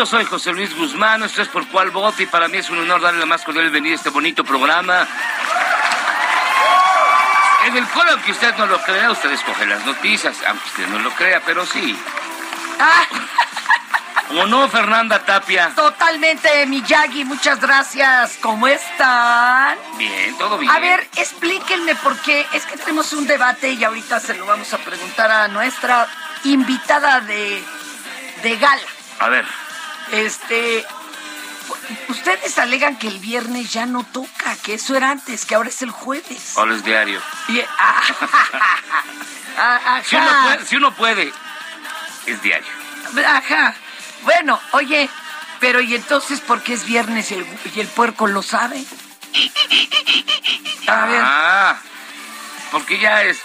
[0.00, 2.78] Yo soy José Luis Guzmán, esto es por cuál voto y para mí es un
[2.78, 5.06] honor darle la más cordial bienvenida a este bonito programa.
[7.66, 11.00] En el cual, aunque usted no lo crea, usted escoge las noticias, aunque usted no
[11.00, 11.94] lo crea, pero sí.
[14.30, 15.70] ¿O no, Fernanda Tapia?
[15.74, 18.38] Totalmente, Miyagi, muchas gracias.
[18.40, 19.76] ¿Cómo están?
[19.98, 20.72] Bien, todo bien.
[20.72, 22.46] A ver, explíquenme por qué.
[22.54, 26.08] Es que tenemos un debate y ahorita se lo vamos a preguntar a nuestra
[26.44, 27.62] invitada de,
[28.42, 28.80] de gala.
[29.18, 29.44] A ver,
[30.12, 30.84] Este.
[32.08, 35.82] Ustedes alegan que el viernes ya no toca, que eso era antes, que ahora es
[35.82, 36.56] el jueves.
[36.56, 37.20] ahora es diario.
[37.48, 38.02] Y- ah,
[39.58, 40.42] ah, Si uno ajá.
[40.42, 41.32] puede, si uno puede
[42.26, 42.66] es diario.
[43.26, 43.74] Ajá.
[44.22, 45.08] Bueno, oye,
[45.60, 48.84] pero ¿y entonces por qué es viernes y el, y el puerco lo sabe?
[50.88, 51.78] A ver, Ah,
[52.72, 53.38] porque ya es...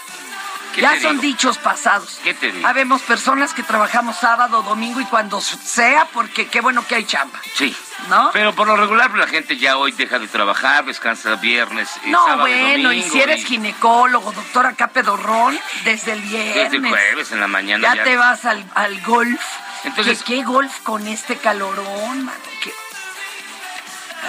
[0.76, 1.22] ¿qué ya son digo?
[1.22, 2.20] dichos pasados.
[2.22, 2.66] ¿Qué te digo?
[2.66, 7.40] Habemos personas que trabajamos sábado, domingo y cuando sea, porque qué bueno que hay chamba.
[7.54, 7.76] Sí.
[8.08, 8.30] ¿No?
[8.32, 12.24] Pero por lo regular la gente ya hoy deja de trabajar, descansa viernes, eh, No,
[12.26, 16.54] sábado y bueno, y domingo, si eres ginecólogo, doctor acá pedorrón, desde el viernes.
[16.70, 19.40] Desde el jueves en la mañana Ya, te vas al, al golf.
[19.84, 22.38] Entonces- ¿Qué, qué golf con este calorón, mano?
[22.62, 22.72] ¿Qué?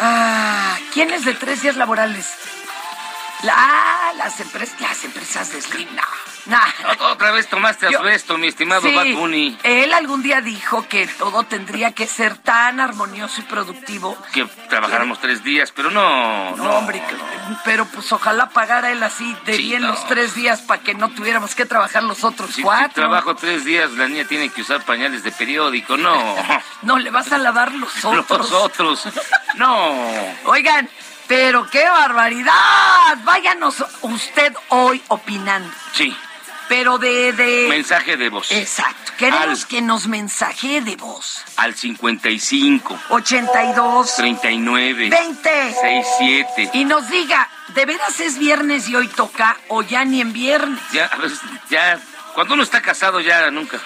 [0.01, 2.27] Ah, ¿quién es de tres días laborales?
[3.43, 5.89] La, ah, las empresas, las empresas de Slim,
[6.49, 10.87] Ot- Otra vez tomaste Yo- asbesto, mi estimado Sí, Bad Bunny, él algún día dijo
[10.87, 14.17] que todo tendría que ser tan armonioso y productivo.
[14.33, 16.69] que trabajáramos tres días, pero no, No, no.
[16.77, 17.01] hombre,
[17.65, 19.89] pero pues ojalá pagara él así de Sí, bien no.
[19.89, 22.93] los tres días para que no tuviéramos que trabajar los otros Si, si cuatro.
[22.93, 26.13] trabajo tres días, la niña tiene que usar pañales de periódico, no.
[26.83, 28.27] No, le vas a lavar los otros.
[28.29, 29.03] Los otros,
[29.55, 29.95] no.
[30.45, 30.89] Oigan,
[31.27, 33.17] pero qué barbaridad.
[33.23, 35.69] Váyanos usted hoy opinando.
[35.93, 36.15] Sí,
[36.69, 37.33] Pero de...
[37.33, 37.67] de...
[37.69, 38.51] mensaje de voz.
[38.51, 39.13] Exacto.
[39.17, 41.43] Queremos Al- que nos mensaje de voz.
[41.55, 45.49] Al 55, 82, 39, 20.
[45.73, 46.71] 67.
[46.73, 50.79] Y nos diga, ¿de veras es viernes y hoy toca o ya ni en viernes?
[50.91, 51.09] Ya,
[51.69, 51.99] ya,
[52.35, 53.79] cuando uno está casado ya nunca.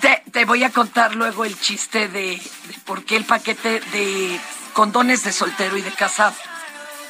[0.00, 4.38] Te, te voy a contar luego el chiste de, de por qué el paquete de
[4.74, 6.34] condones de soltero y de casado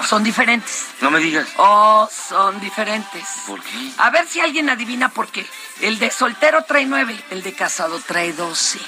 [0.08, 0.86] son diferentes.
[1.00, 1.46] No me digas.
[1.56, 3.24] Oh, son diferentes.
[3.46, 3.90] ¿Por qué?
[3.98, 5.46] A ver si alguien adivina por qué.
[5.80, 8.78] El de soltero trae nueve, el de casado trae doce.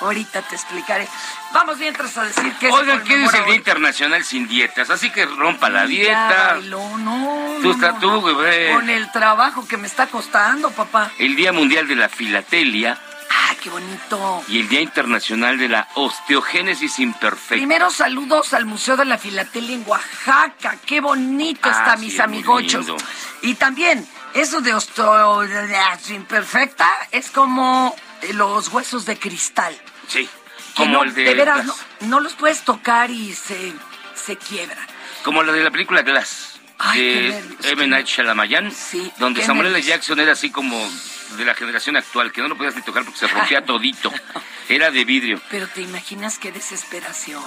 [0.00, 1.06] Ahorita te explicaré.
[1.52, 4.88] Vamos mientras a decir que Oigan, ¿qué dice el Día Internacional sin dietas?
[4.88, 6.58] Así que rompa la dieta.
[6.64, 8.00] no, no, Tú no, estás- no.
[8.00, 8.72] tú, güey.
[8.72, 11.10] Con el trabajo que me está costando, papá.
[11.18, 12.98] El Día Mundial de la Filatelia.
[13.62, 14.42] Qué bonito.
[14.48, 17.54] Y el Día Internacional de la Osteogénesis Imperfecta.
[17.56, 20.78] Primero saludos al Museo de la Filatelia en Oaxaca.
[20.86, 22.86] Qué bonito Ah, está, sí, mis es amigochos.
[23.42, 29.76] Y también, eso de osteogenesis imperfecta es como eh, los huesos de cristal.
[30.08, 30.28] Sí,
[30.74, 31.86] como no, el de, veras, no, Glass.
[32.00, 33.74] no los puedes tocar y se,
[34.14, 34.86] se quiebran.
[35.22, 36.58] Como la de la película Glass.
[36.78, 39.82] Ay, qué de qué Night Shyamalan, Sí, donde Samuel L.
[39.82, 40.78] Jackson era así como
[41.36, 44.12] de la generación actual, que no lo podías ni tocar porque se rompía todito.
[44.68, 45.40] Era de vidrio.
[45.50, 47.42] Pero te imaginas qué desesperación.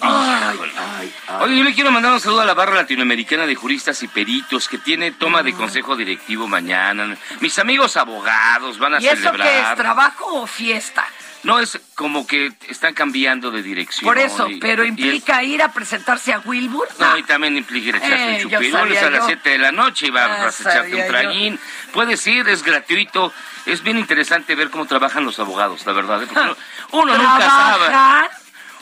[0.00, 4.02] Ay, ay, Oye, yo le quiero mandar un saludo a la barra latinoamericana de juristas
[4.02, 7.16] y peritos que tiene toma de consejo directivo mañana.
[7.40, 9.22] Mis amigos abogados van a ¿Y eso qué es?
[9.22, 9.76] celebrar.
[9.76, 11.06] ¿Trabajo o fiesta?
[11.44, 14.06] No, es como que están cambiando de dirección.
[14.08, 16.88] Por eso, y- pero es- implica ir a presentarse a Wilbur.
[16.98, 19.20] No, y también implica ir a echarse Eh, un yo chupirón, es sabía a las
[19.20, 19.26] yo.
[19.26, 21.06] 7 de la noche y Ah, a echarte un yo.
[21.06, 21.60] traguín.
[21.92, 23.32] Puedes ir, es gratuito.
[23.66, 26.22] Es bien interesante ver cómo trabajan los abogados, la verdad.
[26.22, 26.26] ¿eh?
[26.26, 26.56] Porque
[26.92, 28.28] uno, nunca sabe.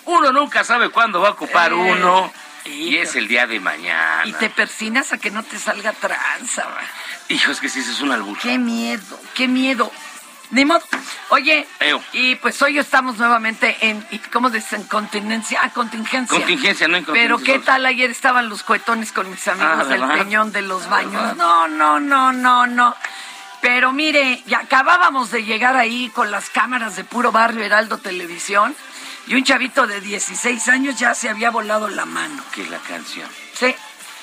[0.04, 2.32] Uno nunca sabe cuándo va a ocupar Eh, uno.
[2.64, 4.22] Y es el día de mañana.
[4.24, 6.64] y te persinas a que no te salga tranza.
[7.28, 8.38] Hijo, es que ese es un albur.
[8.38, 9.90] Qué miedo, qué miedo.
[10.52, 10.82] Ni modo.
[11.30, 12.02] Oye, Eo.
[12.12, 14.84] y pues hoy estamos nuevamente en, ¿cómo dicen?
[14.84, 15.58] Contingencia.
[15.62, 16.36] Ah, contingencia.
[16.36, 16.98] Contingencia, no.
[17.12, 20.02] Pero qué tal ayer estaban los cuetones con mis amigos Ah, del.
[20.08, 21.36] Peñón de los Baños.
[21.36, 22.94] No, no, no, no, no.
[23.62, 28.74] Pero mire, ya acabábamos de llegar ahí con las cámaras de puro barrio Heraldo Televisión
[29.26, 32.42] y un chavito de 16 años ya se había volado la mano.
[32.54, 33.28] Que la canción.
[33.54, 33.74] Sí.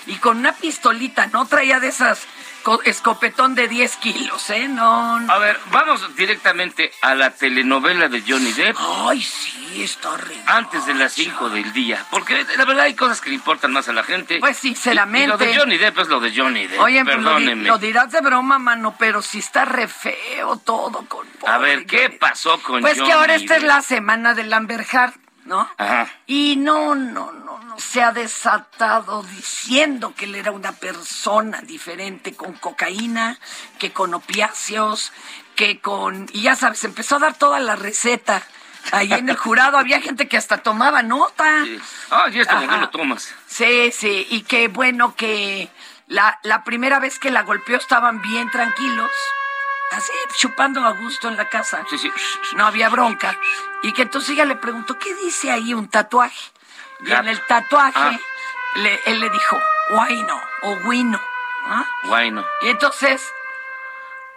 [0.09, 2.25] Y con una pistolita, no traía de esas
[2.63, 4.67] co- escopetón de 10 kilos, ¿eh?
[4.67, 5.31] No, no.
[5.31, 8.75] A ver, vamos directamente a la telenovela de Johnny Depp.
[8.79, 10.35] Ay, sí, está re.
[10.47, 12.03] Antes de las 5 del día.
[12.09, 14.39] Porque la verdad hay cosas que le importan más a la gente.
[14.39, 15.21] Pues, sinceramente.
[15.21, 16.79] Y, y lo de Johnny Depp es lo de Johnny Depp.
[16.81, 17.67] Oye, pues, lo, di- perdónenme.
[17.69, 22.09] lo dirás de broma, mano, pero sí está re feo todo con A ver, ¿qué
[22.09, 25.13] pasó con Pues Johnny que ahora esta es la semana del Amber Heard,
[25.49, 25.67] ¿no?
[25.77, 26.09] Ajá.
[26.27, 32.35] Y no, no, no, no, se ha desatado diciendo que él era una persona diferente
[32.35, 33.37] con cocaína,
[33.79, 35.11] que con opiáceos,
[35.55, 36.27] que con...
[36.31, 38.43] Y ya sabes, empezó a dar toda la receta.
[38.91, 41.63] Ahí en el jurado había gente que hasta tomaba nota.
[41.65, 41.79] Sí.
[42.11, 43.33] Ah, y esto no lo tomas.
[43.47, 45.69] Sí, sí, y qué bueno que
[46.07, 49.11] la, la primera vez que la golpeó estaban bien tranquilos,
[49.91, 51.83] así chupando a gusto en la casa.
[51.89, 52.11] Sí, sí.
[52.55, 53.37] No había bronca.
[53.83, 56.51] Y que entonces ella le preguntó, ¿qué dice ahí un tatuaje?
[57.01, 58.17] Y en el tatuaje, Ah.
[58.75, 59.57] le- él le dijo,
[59.91, 61.19] guayno o guino.
[61.65, 61.85] ¿ah?
[62.61, 63.21] Y entonces,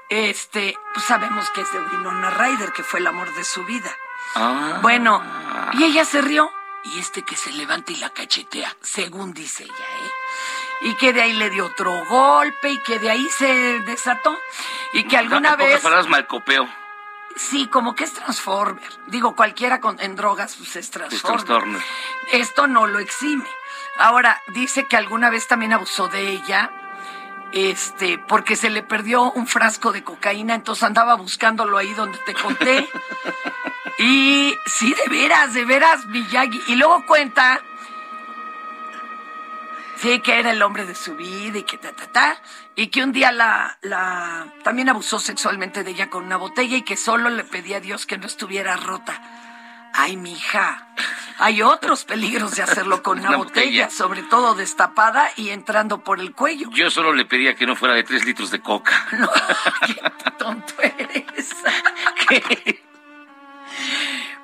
[0.09, 3.91] este, pues sabemos que es de Winona Ryder, que fue el amor de su vida.
[4.35, 4.79] Ah.
[4.83, 5.23] Bueno,
[5.75, 6.51] y ella se rió.
[6.85, 10.11] Y este que se levanta y la cachetea, según dice ella, ¿eh?
[10.85, 14.37] Y que de ahí le dio otro golpe y que de ahí se desató.
[14.93, 16.69] Y que alguna vez, palabras, malcopeo.
[17.37, 18.91] sí, como que es Transformer.
[19.07, 21.37] Digo, cualquiera con, en drogas pues es Es Transformer.
[21.45, 21.79] trastorno.
[22.33, 23.49] Esto no lo exime.
[23.99, 26.71] Ahora, dice que alguna vez también abusó de ella,
[27.53, 32.35] este, porque se le perdió un frasco de cocaína, entonces andaba buscándolo ahí donde te
[32.35, 32.89] conté.
[33.99, 36.61] y sí, de veras, de veras, Miyagi.
[36.69, 37.61] Y luego cuenta,
[40.03, 42.43] sí, que era el hombre de su vida y que ta, ta, ta,
[42.75, 46.83] y que un día la, la, también abusó sexualmente de ella con una botella y
[46.83, 49.21] que solo le pedía a Dios que no estuviera rota.
[49.95, 50.89] Ay, mija,
[51.39, 53.91] hay otros peligros de hacerlo con una, Una botella, botella.
[53.91, 56.71] sobre todo destapada y entrando por el cuello.
[56.73, 59.07] Yo solo le pedía que no fuera de tres litros de coca.
[59.19, 59.31] No,
[59.87, 61.51] qué tonto eres.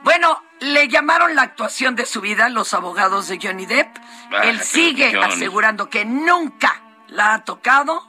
[0.09, 3.95] Bueno, le llamaron la actuación de su vida los abogados de Johnny Depp.
[4.33, 5.35] Ah, Él sigue Johnny.
[5.35, 8.09] asegurando que nunca la ha tocado.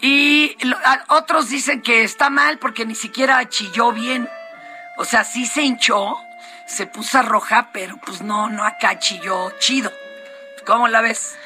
[0.00, 4.28] Y lo- a- otros dicen que está mal porque ni siquiera chilló bien.
[4.96, 6.18] O sea, sí se hinchó,
[6.66, 9.92] se puso roja, pero pues no, no acá chilló chido.
[10.66, 11.38] ¿Cómo la ves?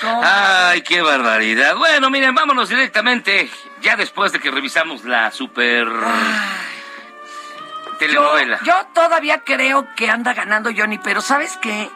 [0.00, 0.22] ¿Cómo?
[0.24, 1.76] Ay, qué barbaridad.
[1.76, 3.48] Bueno, miren, vámonos directamente,
[3.80, 5.86] ya después de que revisamos la super
[7.98, 8.58] telenovela.
[8.64, 11.90] yo todavía creo que anda ganando Johnny, pero ¿sabes qué?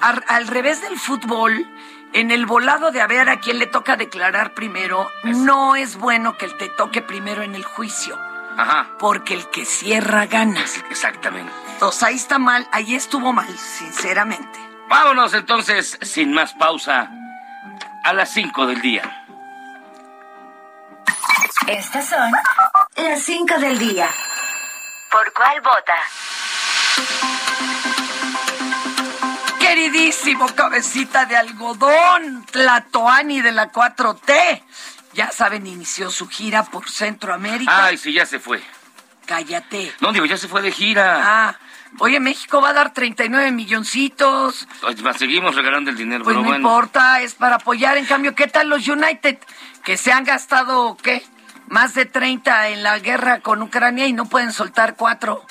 [0.00, 1.66] Al, al revés del fútbol,
[2.12, 6.36] en el volado de a ver a quién le toca declarar primero, no es bueno
[6.36, 8.18] que te toque primero en el juicio,
[8.56, 10.60] Ajá, porque el que cierra gana.
[10.90, 11.52] exactamente.
[11.72, 14.58] Entonces ahí está mal, ahí estuvo mal, sinceramente.
[14.88, 17.10] Vámonos entonces, sin más pausa,
[18.04, 19.02] a las 5 del día.
[21.66, 22.30] Estas son
[22.96, 24.08] las 5 del día.
[25.14, 25.94] ¿Por cuál vota?
[29.60, 34.62] Queridísimo cabecita de algodón, Tlatoani de la 4T.
[35.12, 37.84] Ya saben, inició su gira por Centroamérica.
[37.86, 38.60] Ay, sí, ya se fue.
[39.26, 39.92] Cállate.
[40.00, 41.20] No, digo, ya se fue de gira.
[41.22, 41.58] Ah,
[42.00, 44.66] oye, México va a dar 39 milloncitos.
[45.16, 46.66] Seguimos regalando el dinero, Pues pero no bueno.
[46.68, 47.96] importa, es para apoyar.
[47.98, 49.38] En cambio, ¿qué tal los United?
[49.84, 51.24] Que se han gastado, ¿qué?
[51.68, 55.44] Más de 30 en la guerra con Ucrania y no pueden soltar cuatro.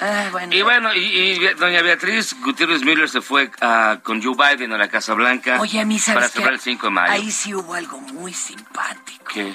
[0.00, 0.52] Ah, bueno.
[0.54, 4.78] Y bueno, y, y doña Beatriz Gutiérrez Miller se fue ah, con Joe Biden a
[4.78, 7.12] la Casa Blanca Oye, a mí, ¿sabes para celebrar el 5 de mayo.
[7.12, 9.24] Ahí sí hubo algo muy simpático.
[9.32, 9.54] ¿Qué?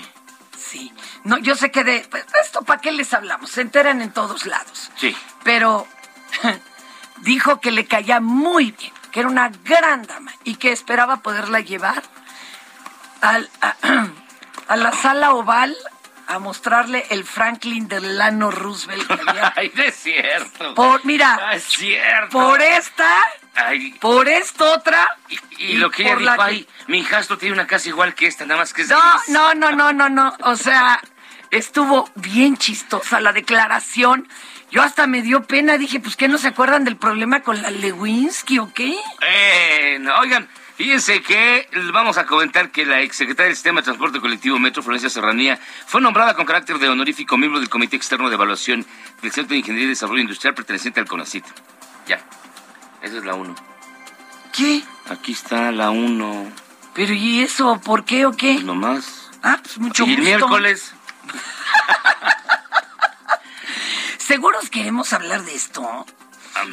[0.58, 0.94] Sí.
[1.26, 4.46] No, yo sé que de pues, esto para qué les hablamos, se enteran en todos
[4.46, 4.90] lados.
[4.96, 5.16] Sí.
[5.44, 5.86] Pero
[7.24, 11.60] dijo que le caía muy bien, que era una gran dama y que esperaba poderla
[11.60, 12.04] llevar
[13.22, 13.76] al- a,
[14.68, 15.76] a la sala oval
[16.28, 19.54] a mostrarle el Franklin Delano Roosevelt que había.
[19.56, 20.76] Ay, es cierto.
[20.76, 22.30] Por, mira, Ah, es cierto.
[22.38, 23.10] por esta,
[23.56, 25.16] Ay, por esta otra.
[25.30, 28.14] y, y lo que ella la dijo, que- ay, mi hijastro tiene una casa igual
[28.14, 29.30] que esta, nada más que es No, gris".
[29.30, 30.36] no, no, no, no, no.
[30.44, 31.00] O sea,
[31.50, 34.28] estuvo bien chistosa la declaración.
[34.70, 37.72] Yo hasta me dio pena, dije, pues que no se acuerdan del problema con la
[37.72, 38.98] Lewinsky o qué.
[39.26, 44.22] Eh, no, oigan, fíjense que vamos a comentar que la exsecretaria del Sistema de Transporte
[44.22, 48.36] Colectivo Metro, Florencia Serranía, fue nombrada con carácter de honorífico miembro del Comité Externo de
[48.36, 48.86] Evaluación
[49.22, 51.46] del Centro de Ingeniería y Desarrollo Industrial perteneciente al CONACIT.
[52.07, 52.22] Ya,
[53.01, 53.55] esa es la 1.
[54.53, 54.81] ¿Qué?
[55.10, 56.51] Aquí está la 1,
[56.93, 58.53] Pero ¿y eso por qué o qué?
[58.53, 59.29] pues nomás.
[59.43, 60.25] Ah, pues mucho y el gusto.
[60.29, 60.93] miércoles,
[64.17, 66.05] ¿Seguros queremos hablar de esto?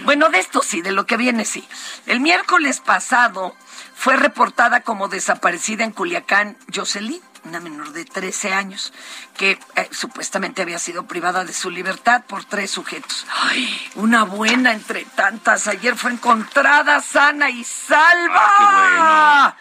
[0.04, 1.66] Bueno, de esto sí, de lo que viene sí.
[2.06, 3.54] El miércoles pasado
[3.94, 8.92] fue reportada como desaparecida en Culiacán Jocelyn, una menor de 13 años,
[9.36, 13.26] que eh, supuestamente había sido privada de su libertad por tres sujetos.
[13.42, 15.68] Ay, una buena entre tantas.
[15.68, 18.40] Ayer fue encontrada sana y salva.
[18.58, 19.56] Ah,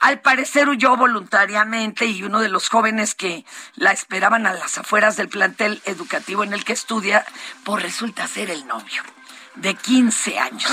[0.00, 5.16] Al parecer huyó voluntariamente y uno de los jóvenes que la esperaban a las afueras
[5.16, 7.24] del plantel educativo en el que estudia,
[7.64, 9.02] pues resulta ser el novio
[9.56, 10.70] de 15 años.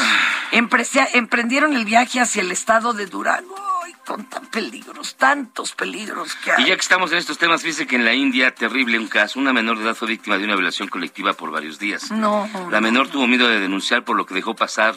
[0.51, 3.55] Emprendieron el viaje hacia el estado de Durango.
[3.83, 6.63] Ay, con tan peligros, tantos peligros que hay.
[6.63, 9.39] y ya que estamos en estos temas, fíjese que en la India, terrible un caso,
[9.39, 12.11] una menor de edad fue víctima de una violación colectiva por varios días.
[12.11, 12.49] No.
[12.69, 14.95] La menor tuvo miedo de denunciar por lo que dejó pasar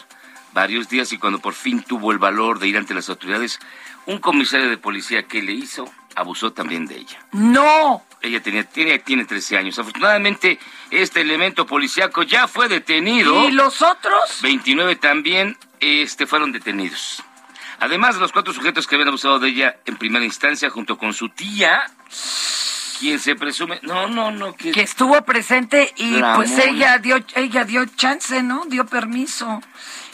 [0.52, 3.58] varios días y cuando por fin tuvo el valor de ir ante las autoridades,
[4.06, 7.18] un comisario de policía que le hizo abusó también de ella.
[7.32, 8.04] No.
[8.20, 9.78] Ella tenía, tiene, tiene 13 años.
[9.78, 10.58] Afortunadamente,
[10.90, 13.48] este elemento policíaco ya fue detenido.
[13.48, 14.40] ¿Y los otros?
[14.42, 17.22] 29 también este, fueron detenidos.
[17.80, 21.12] Además de los cuatro sujetos que habían abusado de ella en primera instancia junto con
[21.12, 21.82] su tía,
[22.98, 23.80] quien se presume...
[23.82, 24.72] No, no, no, que...
[24.72, 28.64] Que estuvo presente y pues ella dio, ella dio chance, ¿no?
[28.66, 29.60] Dio permiso.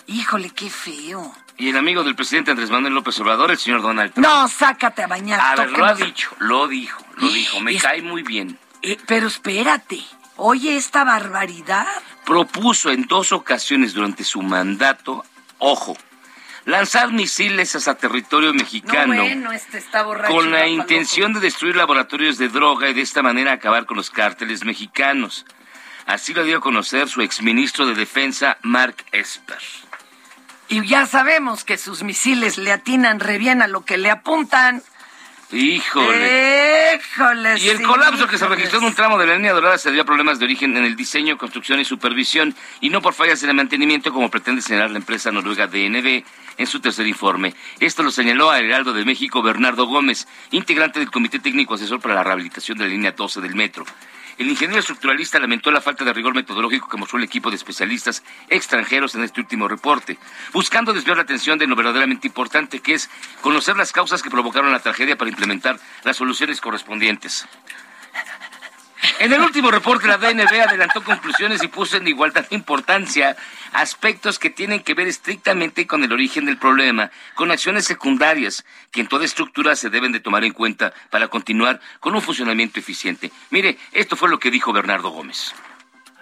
[0.07, 1.33] Híjole, qué feo.
[1.60, 4.26] Y el amigo del presidente Andrés Manuel López Obrador, el señor Donald Trump.
[4.26, 5.38] No, sácate a bañar.
[5.38, 7.60] A ver, lo ha dicho, lo dijo, lo dijo.
[7.60, 8.58] Me Es- cae muy bien.
[8.82, 10.00] Eh, pero espérate.
[10.36, 11.86] Oye, esta barbaridad.
[12.24, 15.22] propuso en dos ocasiones durante su mandato,
[15.58, 15.96] ojo,
[16.64, 20.32] lanzar misiles hacia territorio mexicano No, bueno, este está borracho.
[20.34, 24.10] con la intención de destruir laboratorios de droga y de esta manera acabar con los
[24.10, 25.44] cárteles mexicanos.
[26.06, 29.58] Así lo dio a conocer su exministro de Defensa, Mark Esper.
[30.70, 34.84] Y ya sabemos que sus misiles le atinan re bien a lo que le apuntan.
[35.50, 36.94] Híjole.
[36.94, 37.58] Híjole.
[37.58, 39.88] Y el sí, colapso que se registró en un tramo de la línea dorada se
[39.88, 43.42] debió a problemas de origen en el diseño, construcción y supervisión, y no por fallas
[43.42, 46.22] en el mantenimiento, como pretende señalar la empresa noruega DNB
[46.56, 47.52] en su tercer informe.
[47.80, 52.14] Esto lo señaló al Heraldo de México Bernardo Gómez, integrante del Comité Técnico Asesor para
[52.14, 53.84] la Rehabilitación de la línea 12 del metro.
[54.40, 58.23] El ingeniero estructuralista lamentó la falta de rigor metodológico que mostró el equipo de especialistas
[58.49, 60.16] extranjeros en este último reporte,
[60.54, 63.11] buscando desviar la atención de lo verdaderamente importante que es
[63.42, 67.47] conocer las causas que provocaron la tragedia para implementar las soluciones correspondientes.
[69.19, 73.37] En el último reporte, la DNB adelantó conclusiones y puso en igualdad de importancia
[73.73, 79.00] aspectos que tienen que ver estrictamente con el origen del problema, con acciones secundarias que
[79.00, 83.30] en toda estructura se deben de tomar en cuenta para continuar con un funcionamiento eficiente.
[83.50, 85.54] Mire, esto fue lo que dijo Bernardo Gómez.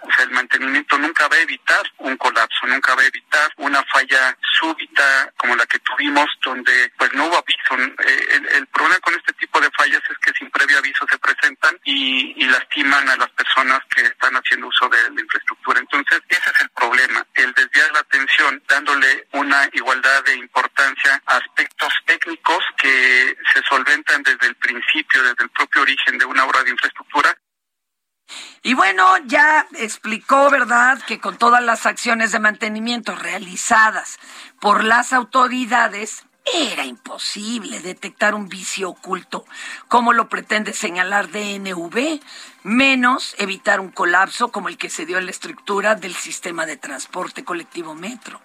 [0.09, 3.83] O sea, el mantenimiento nunca va a evitar un colapso, nunca va a evitar una
[3.85, 7.93] falla súbita como la que tuvimos, donde pues no hubo aviso.
[8.03, 11.77] Eh, El, problema con este tipo de fallas es que sin previo aviso se presentan
[11.83, 15.79] y lastiman a las personas que están haciendo uso de la infraestructura.
[15.79, 21.37] Entonces, ese es el problema, el desviar la atención, dándole una igualdad de importancia a
[21.37, 26.63] aspectos técnicos que se solventan desde el principio, desde el propio origen de una obra
[26.63, 27.37] de infraestructura
[28.61, 34.19] Y bueno, ya explicó, ¿verdad?, que con todas las acciones de mantenimiento realizadas
[34.59, 39.45] por las autoridades, Era imposible detectar un vicio oculto,
[39.87, 42.19] como lo pretende señalar DNV,
[42.63, 46.77] menos evitar un colapso como el que se dio en la estructura del sistema de
[46.77, 48.41] transporte colectivo metro.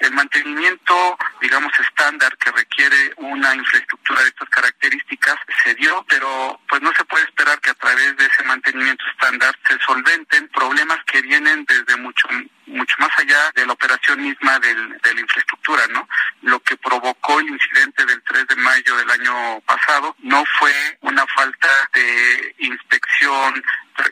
[0.00, 6.80] El mantenimiento, digamos, estándar que requiere una infraestructura de estas características se dio, pero pues
[6.82, 11.20] no se puede esperar que a través de ese mantenimiento estándar se solventen problemas que
[11.22, 12.28] vienen desde mucho
[12.66, 16.06] mucho más allá de la operación misma del- de la infraestructura, ¿no?
[16.42, 21.24] Lo que provocó el incidente del 3 de mayo del año pasado no fue una
[21.34, 23.64] falta de inspección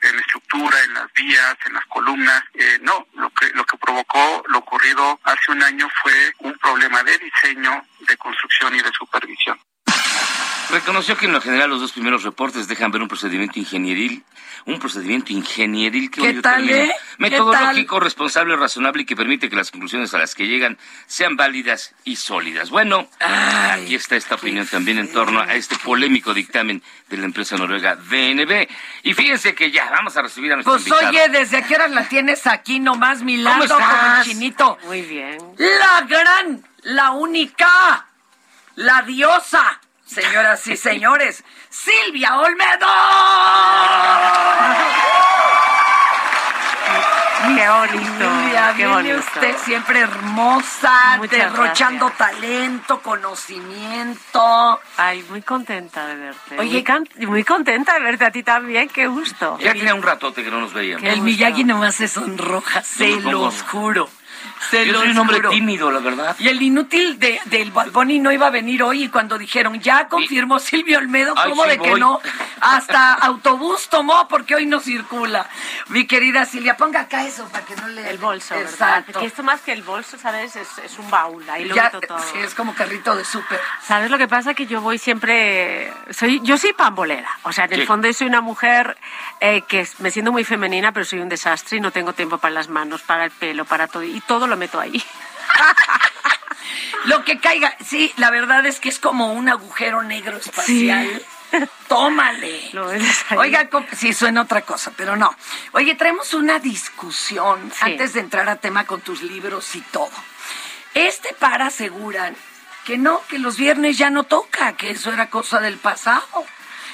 [0.02, 4.42] en estructura, en las vías, en las columnas, eh, no, lo que lo que provocó
[4.48, 9.58] lo ocurrido hace un año fue un problema de diseño, de construcción y de supervisión.
[10.70, 14.24] Reconoció que en lo general los dos primeros reportes dejan ver un procedimiento ingenieril,
[14.66, 16.92] un procedimiento ingenieril que ¿Qué bonito tal, eh?
[16.92, 21.36] ¿Qué metodológico, responsable, razonable y que permite que las conclusiones a las que llegan sean
[21.36, 22.70] válidas y sólidas.
[22.70, 27.26] Bueno, Ay, aquí está esta opinión también en torno a este polémico dictamen de la
[27.26, 28.68] empresa noruega DNB.
[29.04, 31.08] Y fíjense que ya vamos a recibir a nuestro Pues invitado.
[31.08, 34.78] oye, ¿desde qué horas la tienes aquí nomás, Milano, ¿Cómo como el chinito?
[34.86, 35.38] Muy bien.
[35.58, 38.06] La gran, la única,
[38.74, 42.86] la diosa, señoras y señores, Silvia Olmedo.
[47.46, 48.06] Qué bonito.
[48.18, 49.18] Silvia, qué viene bonito.
[49.18, 52.30] usted siempre hermosa, Muchas derrochando gracias.
[52.32, 54.80] talento, conocimiento.
[54.96, 56.58] Ay, muy contenta de verte.
[56.58, 56.84] Oye,
[57.26, 59.58] muy, contenta de verte a ti también, qué gusto.
[59.60, 61.04] Ya tenía un ratote que no nos veíamos.
[61.08, 61.20] El.
[61.20, 64.08] Miyagi nomás se sonroja, se los juro.
[64.70, 65.50] Se Yo soy un hombre juro.
[65.50, 66.36] tímido, la verdad.
[66.38, 69.78] Y el inútil de, del Bad Bunny no iba a venir hoy y cuando dijeron,
[69.80, 72.00] ya confirmó Silvio Olmedo, Ay, ¿cómo sí de que voy.
[72.00, 72.20] no?
[72.60, 75.48] Hasta autobús tomó porque hoy no circula.
[75.88, 78.08] Mi querida Silvia, ponga acá eso para que no le...
[78.10, 78.70] El bolso, ¿verdad?
[78.72, 79.20] Exacto.
[79.20, 80.56] Que esto más que el bolso, ¿sabes?
[80.56, 82.18] Es, es un baúl, ahí lo Ya, meto todo.
[82.18, 83.60] sí, es como carrito de súper.
[83.82, 84.54] ¿Sabes lo que pasa?
[84.54, 85.92] Que yo voy siempre...
[86.10, 87.28] soy Yo soy pambolera.
[87.42, 87.86] O sea, en el Sí.
[87.86, 88.96] fondo soy una mujer
[89.40, 92.54] eh, que me siento muy femenina, pero soy un desastre y no tengo tiempo para
[92.54, 94.02] las manos, para el pelo, para todo.
[94.02, 95.02] Y todo lo meto ahí.
[97.04, 101.22] Lo que caiga, sí, la verdad es que es como un agujero negro espacial.
[101.86, 102.70] Tómale.
[103.36, 105.34] Oiga, sí, suena otra cosa, pero no.
[105.72, 107.78] Oye, traemos una discusión Sí.
[107.82, 110.10] antes de entrar a tema con tus libros y todo.
[110.94, 112.34] Este para aseguran
[112.84, 116.26] que no, que los viernes ya no toca, que eso era cosa del pasado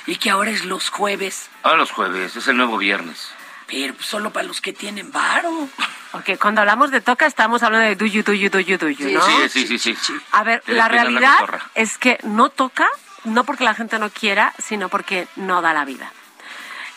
[0.06, 3.28] y que ahora es los jueves, Ahora los jueves, es el nuevo viernes.
[3.66, 5.68] pero solo para los que tienen varo.
[6.12, 8.90] Porque cuando hablamos de toca estamos hablando de do you, do you, do you, do
[8.90, 9.48] you, Sí, ¿no?
[9.48, 10.14] Sí, sí, sí, sí.
[10.30, 11.38] A ver, Te la realidad
[11.74, 12.86] es que no toca,
[13.24, 16.12] no porque la gente no quiera, sino porque no da la vida.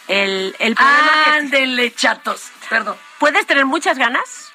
[0.09, 2.51] El, el problema que Ándenle, chatos.
[2.69, 2.97] Perdón.
[3.17, 4.51] puedes tener muchas ganas,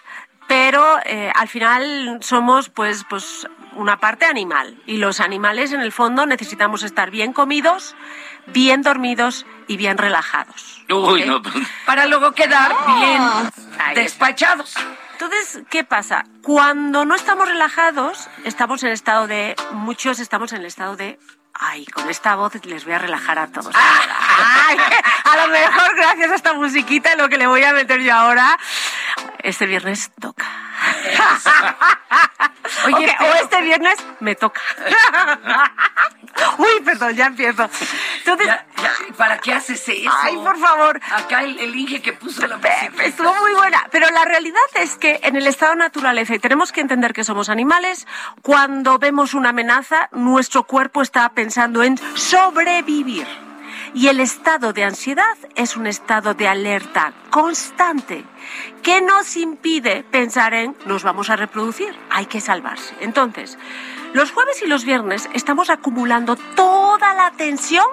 [0.50, 4.76] pero eh, al final somos pues, pues una parte animal.
[4.84, 7.94] Y los animales, en el fondo, necesitamos estar bien comidos,
[8.46, 10.82] bien dormidos y bien relajados.
[10.90, 11.40] Uy, no,
[11.86, 13.22] Para luego quedar bien
[13.78, 13.94] Ahí está.
[13.94, 14.74] despachados.
[15.12, 16.24] Entonces, ¿qué pasa?
[16.42, 21.20] Cuando no estamos relajados, estamos en estado de, muchos estamos en el estado de,
[21.54, 23.74] ay, con esta voz les voy a relajar a todos.
[23.76, 24.76] Ay,
[25.24, 28.58] a lo mejor gracias a esta musiquita, lo que le voy a meter yo ahora,
[29.44, 30.46] este viernes toca.
[32.86, 34.60] Oye, pero- o este viernes me toca.
[36.58, 37.68] Uy, perdón, ya empiezo.
[38.18, 40.10] Entonces, Ya, ya, ¿Para qué haces eso?
[40.22, 40.98] ay, por favor.
[41.10, 43.04] Acá el, el Inge que puso la música.
[43.04, 46.72] Estuvo muy buena, pero la realidad es que en el estado de naturaleza, y tenemos
[46.72, 48.06] que entender que somos animales,
[48.42, 53.26] cuando vemos una amenaza, nuestro cuerpo está pensando en sobrevivir.
[53.92, 58.24] Y el estado de ansiedad es un estado de alerta constante
[58.82, 62.94] que nos impide pensar en nos vamos a reproducir, hay que salvarse.
[63.00, 63.58] Entonces,
[64.12, 67.84] los jueves y los viernes estamos acumulando toda la tensión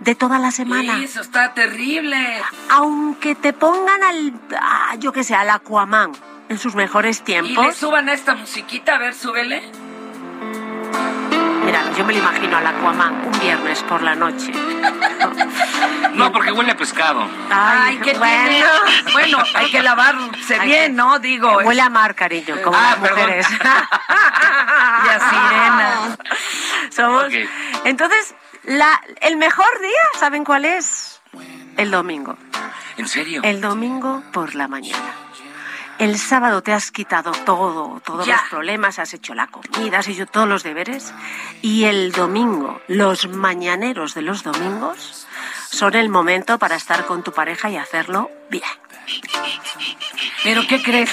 [0.00, 2.16] de toda la semana eso está terrible.
[2.68, 6.12] aunque te pongan al, ah, yo que sé, al Aquaman
[6.48, 7.76] en sus mejores Y le tiempos.
[7.76, 9.62] suban a esta musiquita, a ver, súbele.
[11.66, 14.52] Mira, yo me lo imagino al Aquaman un viernes por la noche.
[16.14, 17.28] no, porque huele a pescado.
[17.50, 18.48] Ay, qué bueno.
[18.48, 19.12] tiene.
[19.12, 21.18] Bueno, hay que lavarse Hay bien, que- ¿no?
[21.18, 21.58] Digo.
[21.64, 23.46] Huele a mar, cariño, como Ah, las mujeres.
[25.04, 26.16] Y a sirena.
[26.90, 27.24] Somos.
[27.84, 31.20] Entonces, la, el mejor día, ¿saben cuál es?
[31.76, 32.36] El domingo.
[32.96, 33.42] ¿En serio?
[33.44, 35.04] El domingo por la mañana.
[35.98, 38.36] El sábado te has quitado todo, todos Ya.
[38.36, 41.14] los problemas, has hecho la comida, has hecho todos los deberes.
[41.62, 45.26] Y el domingo, los mañaneros de los domingos,
[45.70, 48.62] son el momento para estar con tu pareja y hacerlo bien.
[50.44, 51.10] Pero ¿qué crees?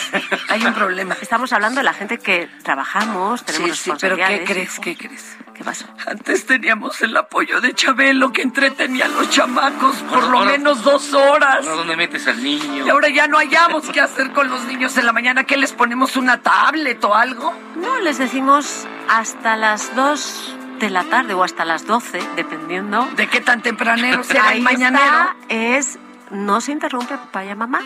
[0.50, 1.16] Hay un problema.
[1.22, 4.80] Estamos hablando de la gente que trabajamos, tenemos Sí, sí, pero ¿qué crees?
[4.80, 5.38] ¿Qué crees?
[5.56, 5.86] ¿Qué pasó?
[6.08, 10.84] Antes teníamos el apoyo de Chabelo que entretenía a los chamacos por lo Ahora- menos
[10.84, 11.58] dos horas.
[11.68, 12.86] Ahora, ¿Dónde metes al niño?
[12.88, 15.44] Y ahora ya no hallamos qué hacer con los niños en la mañana.
[15.44, 17.54] ¿Qué les ponemos una tablet o algo?
[17.76, 23.08] No, les decimos hasta las 2 de la tarde o hasta las 12, dependiendo.
[23.16, 25.06] ¿De qué tan tempranero será el mañanero?
[25.06, 26.00] está, es
[26.32, 27.82] no se interrumpe papá y mamá.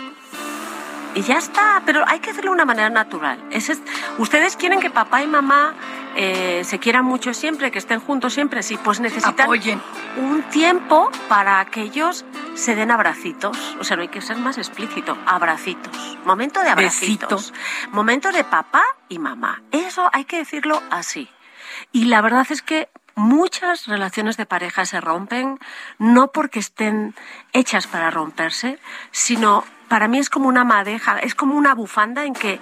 [1.18, 3.44] Y ya está, pero hay que hacerlo de una manera natural.
[3.52, 3.82] Es-
[4.20, 5.74] Ustedes quieren que papá y mamá
[6.16, 9.82] eh, se quieran mucho siempre, que estén juntos siempre, sí, pues necesitan Apoyen.
[10.18, 12.24] un tiempo para que ellos
[12.56, 13.76] se den abracitos.
[13.80, 15.18] O sea, no hay que ser más explícito.
[15.26, 16.18] Abracitos.
[16.26, 17.54] Momento de abracitos.
[17.92, 19.62] Momento de papá y mamá.
[19.72, 21.30] Eso hay que decirlo así.
[21.92, 25.60] Y la verdad es que muchas relaciones de pareja se rompen
[26.00, 27.16] no porque estén
[27.54, 28.80] hechas para romperse,
[29.12, 32.60] sino para mí es como una madeja, es como una bufanda en que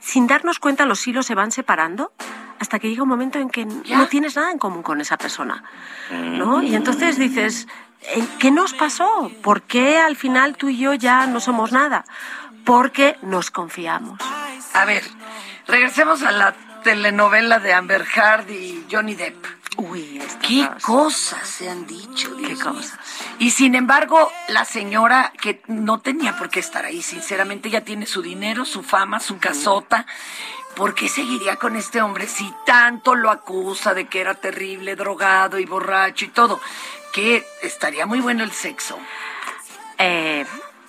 [0.00, 2.12] sin darnos cuenta los hilos se van separando
[2.58, 5.64] hasta que llega un momento en que no tienes nada en común con esa persona.
[6.10, 6.62] ¿no?
[6.62, 7.66] Y entonces dices,
[8.14, 9.30] "¿En ¿qué nos pasó?
[9.42, 12.04] ¿Por qué al final tú y yo ya no somos nada?
[12.64, 14.20] Porque nos confiamos.
[14.74, 15.02] A ver,
[15.66, 16.54] regresemos a la
[16.84, 19.44] telenovela de Amber Heard y Johnny Depp.
[19.90, 20.82] Uy, ¿Qué cosas.
[20.84, 22.36] cosas se han dicho?
[22.36, 22.98] ¿Qué Dios cosas?
[23.38, 28.06] Y sin embargo, la señora que no tenía por qué estar ahí, sinceramente, ya tiene
[28.06, 30.06] su dinero, su fama, su casota.
[30.76, 35.58] ¿Por qué seguiría con este hombre si tanto lo acusa de que era terrible, drogado
[35.58, 36.60] y borracho y todo?
[37.12, 38.98] Que estaría muy bueno el sexo.
[39.98, 40.46] Eh,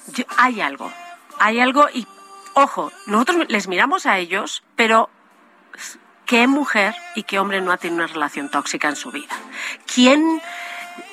[0.08, 0.92] yo- hay algo,
[1.40, 2.08] hay algo y,
[2.54, 5.10] ojo, nosotros les miramos a ellos, pero
[6.34, 9.38] ¿qué mujer y qué hombre no ha tenido una relación tóxica en su vida?
[9.86, 10.41] ¿Quién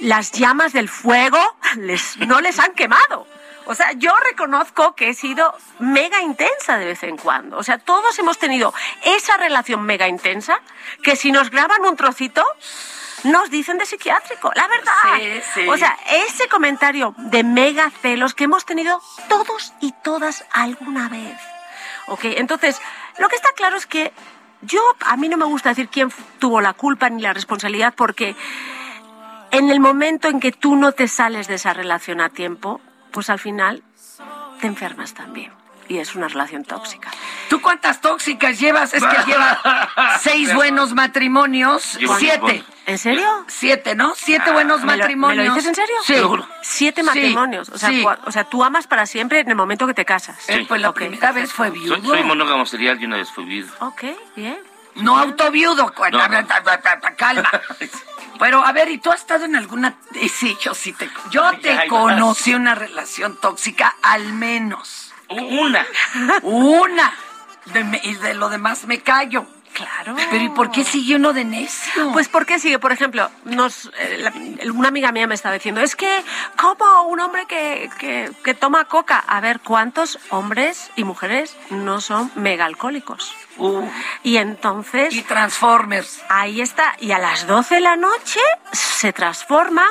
[0.00, 1.38] las llamas del fuego
[1.76, 3.26] les, no les han quemado?
[3.66, 7.58] O sea, yo reconozco que he sido mega intensa de vez en cuando.
[7.58, 8.72] O sea, todos hemos tenido
[9.04, 10.58] esa relación mega intensa
[11.02, 12.42] que si nos graban un trocito,
[13.24, 14.50] nos dicen de psiquiátrico.
[14.54, 15.18] La verdad.
[15.18, 15.68] Sí, sí.
[15.68, 21.38] O sea, ese comentario de mega celos que hemos tenido todos y todas alguna vez.
[22.06, 22.20] ¿Ok?
[22.24, 22.80] Entonces,
[23.18, 24.14] lo que está claro es que
[24.62, 28.36] yo, a mí no me gusta decir quién tuvo la culpa ni la responsabilidad porque
[29.50, 33.30] en el momento en que tú no te sales de esa relación a tiempo, pues
[33.30, 33.82] al final
[34.60, 35.59] te enfermas también.
[35.90, 37.10] Y es una relación tóxica.
[37.48, 38.94] ¿Tú cuántas tóxicas llevas?
[38.94, 39.58] Es que lleva
[40.20, 41.98] seis buenos matrimonios.
[41.98, 42.64] Llevo Siete.
[42.86, 43.26] ¿En serio?
[43.48, 44.14] Siete, ¿no?
[44.14, 45.36] Siete Ah, buenos ¿Me lo, matrimonios.
[45.38, 45.96] me lo dices en serio?
[46.04, 46.14] Sí.
[46.14, 46.46] Seguro.
[46.62, 47.70] Siete Sí, matrimonios.
[47.70, 48.06] O sea, sí.
[48.24, 50.36] o sea, tú amas para siempre en el momento que te casas.
[50.48, 52.04] Eh, pues la Ok, primera vez fue Soy, viudo.
[52.04, 53.72] soy monógamo serial y una vez fui viudo.
[53.80, 54.04] Ok,
[54.36, 54.60] bien.
[54.94, 55.92] No autoviudo.
[55.92, 56.46] cu- No, no.
[57.16, 57.50] Calma.
[58.38, 59.94] Pero, a ver, ¿y tú has estado en alguna...?
[60.32, 61.10] Sí, yo sí te...
[61.30, 65.09] Yo te conocí una relación tóxica, al menos.
[65.30, 65.86] Una.
[66.42, 67.12] Una.
[67.66, 69.46] De y de lo demás me callo.
[69.72, 70.16] Claro.
[70.32, 72.10] Pero ¿y por qué sigue uno de necio?
[72.12, 75.94] Pues porque sigue, por ejemplo, nos, eh, la- una amiga mía me estaba diciendo, es
[75.94, 76.24] que
[76.56, 82.00] como un hombre que, que, que toma coca, a ver, ¿cuántos hombres y mujeres no
[82.00, 83.32] son mega alcohólicos?
[83.58, 83.84] Uh,
[84.24, 86.20] Y entonces, y Transformers.
[86.28, 88.40] ahí está, y a las 12 de la noche
[88.72, 89.88] se transforman,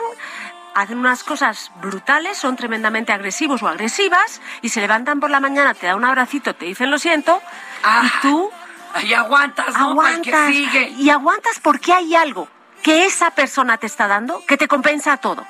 [0.75, 5.73] hacen unas cosas brutales, son tremendamente agresivos o agresivas, y se levantan por la mañana,
[5.73, 7.41] te dan un abracito, te dicen lo siento,
[7.83, 8.03] Ah.
[8.05, 8.49] y tú
[8.93, 10.03] Ahí aguantas, ¿no?
[10.05, 10.89] El que aguantas sigue.
[10.97, 12.47] y aguantas porque hay algo
[12.81, 15.45] que esa persona te está dando que te compensa todo.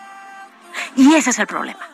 [0.96, 1.88] Y ese es el problema.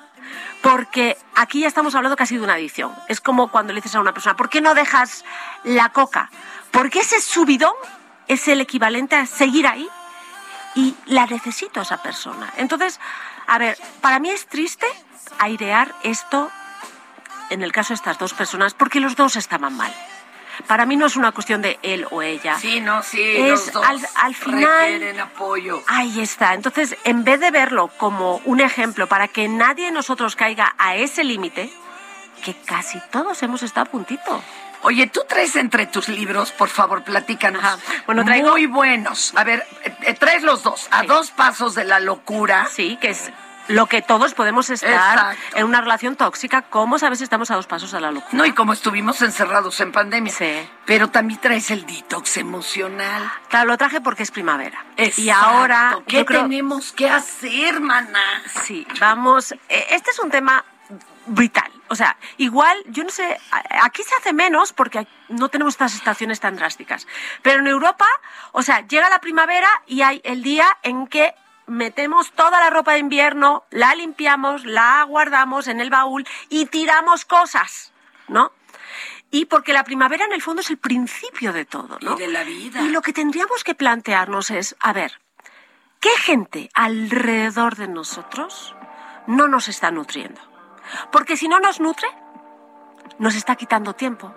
[0.62, 2.92] Porque aquí ya estamos hablando casi de una adicción.
[3.08, 5.24] Es como cuando le dices a una persona, ¿por qué no dejas
[5.64, 6.32] la coca?
[6.72, 7.74] Porque ese subidón
[8.28, 9.88] es el equivalente a seguir ahí
[10.76, 12.54] y la necesito a esa persona.
[12.58, 13.00] Entonces,
[13.48, 14.86] a ver, para mí es triste
[15.40, 16.50] airear esto
[17.50, 19.94] en el caso de estas dos personas porque los dos estaban mal.
[20.68, 22.58] Para mí no es una cuestión de él o ella.
[22.58, 25.84] Sí, no, sí, Es los dos al- al final- requieren apoyo.
[25.88, 26.54] Ahí está.
[26.54, 30.96] Entonces, en vez de verlo como un ejemplo para que nadie de nosotros caiga a
[30.96, 31.72] ese límite,
[32.44, 34.42] que casi todos hemos estado a puntito.
[34.86, 37.63] Oye, tú traes entre tus libros, por favor, platícanos.
[37.63, 37.78] Ajá.
[38.06, 39.34] Bueno, traigo- Muy buenos.
[39.36, 40.88] A ver, eh, eh, traes los dos.
[40.91, 41.08] A Sí.
[41.08, 42.67] dos pasos de la locura.
[42.71, 43.32] Sí, que es
[43.67, 45.58] lo que todos podemos estar Exacto.
[45.58, 46.62] en una relación tóxica.
[46.62, 48.32] ¿Cómo sabes estamos a dos pasos de la locura?
[48.38, 50.32] No, y como estuvimos encerrados en pandemia.
[50.32, 50.69] Sí.
[50.86, 53.24] Pero también traes el detox emocional.
[53.50, 54.86] Claro, lo traje porque es primavera.
[54.98, 55.45] Y Exacto.
[55.45, 58.43] ahora, ¿qué creo- tenemos que hacer, maná?
[58.65, 59.52] Sí, vamos.
[59.67, 60.63] eh, Este es un tema
[61.26, 61.71] vital.
[61.88, 63.38] O sea, igual, yo no sé,
[63.82, 67.08] aquí se hace menos porque no tenemos estas estaciones tan drásticas.
[67.41, 68.08] Pero en Europa,
[68.52, 71.36] o sea, llega la primavera y hay el día en que
[71.67, 77.26] metemos toda la ropa de invierno, la limpiamos, la guardamos en el baúl y tiramos
[77.26, 77.93] cosas,
[78.28, 78.52] ¿no?
[79.32, 82.15] Y porque la primavera en el fondo es el principio de todo, ¿no?
[82.15, 82.82] Y de la vida.
[82.82, 85.19] Y lo que tendríamos que plantearnos es, a ver,
[86.00, 88.76] ¿qué gente alrededor de nosotros
[89.28, 90.55] no nos está nutriendo?
[91.12, 92.08] Porque si no nos nutre,
[93.19, 94.34] nos está quitando tiempo,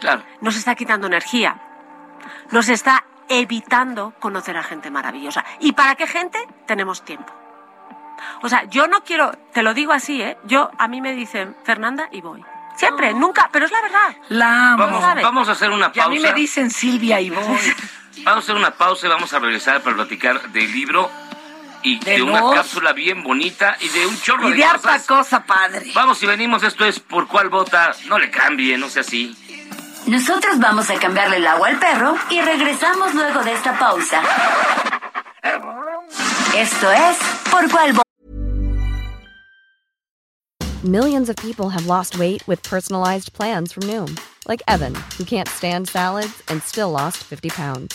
[0.00, 0.22] Claro.
[0.40, 1.60] nos está quitando energía,
[2.50, 5.44] nos está evitando conocer a gente maravillosa.
[5.60, 6.38] ¿Y para qué gente?
[6.66, 7.32] Tenemos tiempo.
[8.42, 10.38] O sea, yo no quiero, te lo digo así, ¿eh?
[10.44, 12.44] Yo, a mí me dicen Fernanda y voy.
[12.76, 14.16] Siempre, nunca, pero es la verdad.
[14.28, 14.86] La amo.
[14.86, 16.34] Vamos, vamos a hacer una Y a mí me pausa.
[16.34, 17.42] dicen Silvia y voy.
[18.24, 21.10] Vamos a hacer una pausa y vamos a regresar para platicar del libro
[21.82, 24.88] y de, De una cápsula bien bonita y de un chorro Y de de harta
[24.98, 25.06] cosas.
[25.06, 25.90] cosa padre.
[25.94, 27.92] Vamos y venimos, esto es por cuál vota.
[28.06, 29.36] No le cambie, no sea así.
[30.06, 34.20] Nosotros vamos a cambiarle el agua al perro y regresamos luego de esta pausa.
[36.56, 37.16] Esto es
[37.50, 38.02] Por cuál Vo-
[40.84, 44.18] Millions of people have lost weight with personalized plans from Noom,
[44.48, 47.94] like Evan, who can't stand salads and still lost 50 pounds.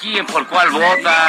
[0.00, 1.28] Aquí en Por cuál vota.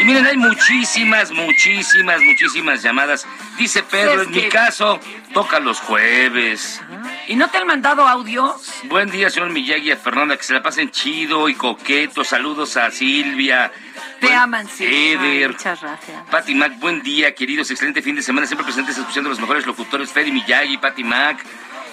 [0.00, 3.26] Y miren, hay muchísimas, muchísimas, muchísimas llamadas.
[3.58, 5.00] Dice Pedro, en mi caso,
[5.34, 6.80] toca los jueves.
[7.26, 8.72] ¿Y no te han mandado audios?
[8.84, 12.22] Buen día, señor Miyagi, y a Fernanda, que se la pasen chido y coqueto.
[12.24, 13.72] Saludos a Silvia.
[14.20, 15.12] Te Buen- aman, Silvia.
[15.12, 15.50] Eder.
[15.52, 16.22] Muchas gracias.
[16.30, 17.70] Pati Mac, buen día, queridos.
[17.70, 18.46] Excelente fin de semana.
[18.46, 20.12] Siempre presentes escuchando los mejores locutores.
[20.12, 21.44] Freddy Miyagi, Pati Mac.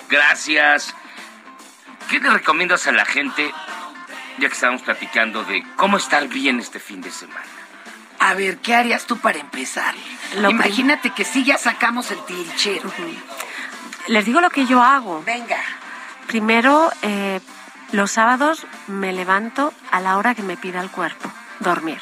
[0.10, 0.96] Gracias.
[2.10, 3.52] ¿Qué le recomiendas a la gente,
[4.40, 7.42] ya que estamos platicando de cómo estar bien este fin de semana?
[8.20, 9.96] A ver, ¿qué harías tú para empezar?
[10.38, 12.92] Lo Imagínate que sí ya sacamos el tirichero.
[14.08, 15.24] Les digo lo que yo hago.
[15.24, 15.58] Venga.
[16.28, 17.40] Primero, eh,
[17.92, 22.00] los sábados me levanto a la hora que me pida el cuerpo, dormir.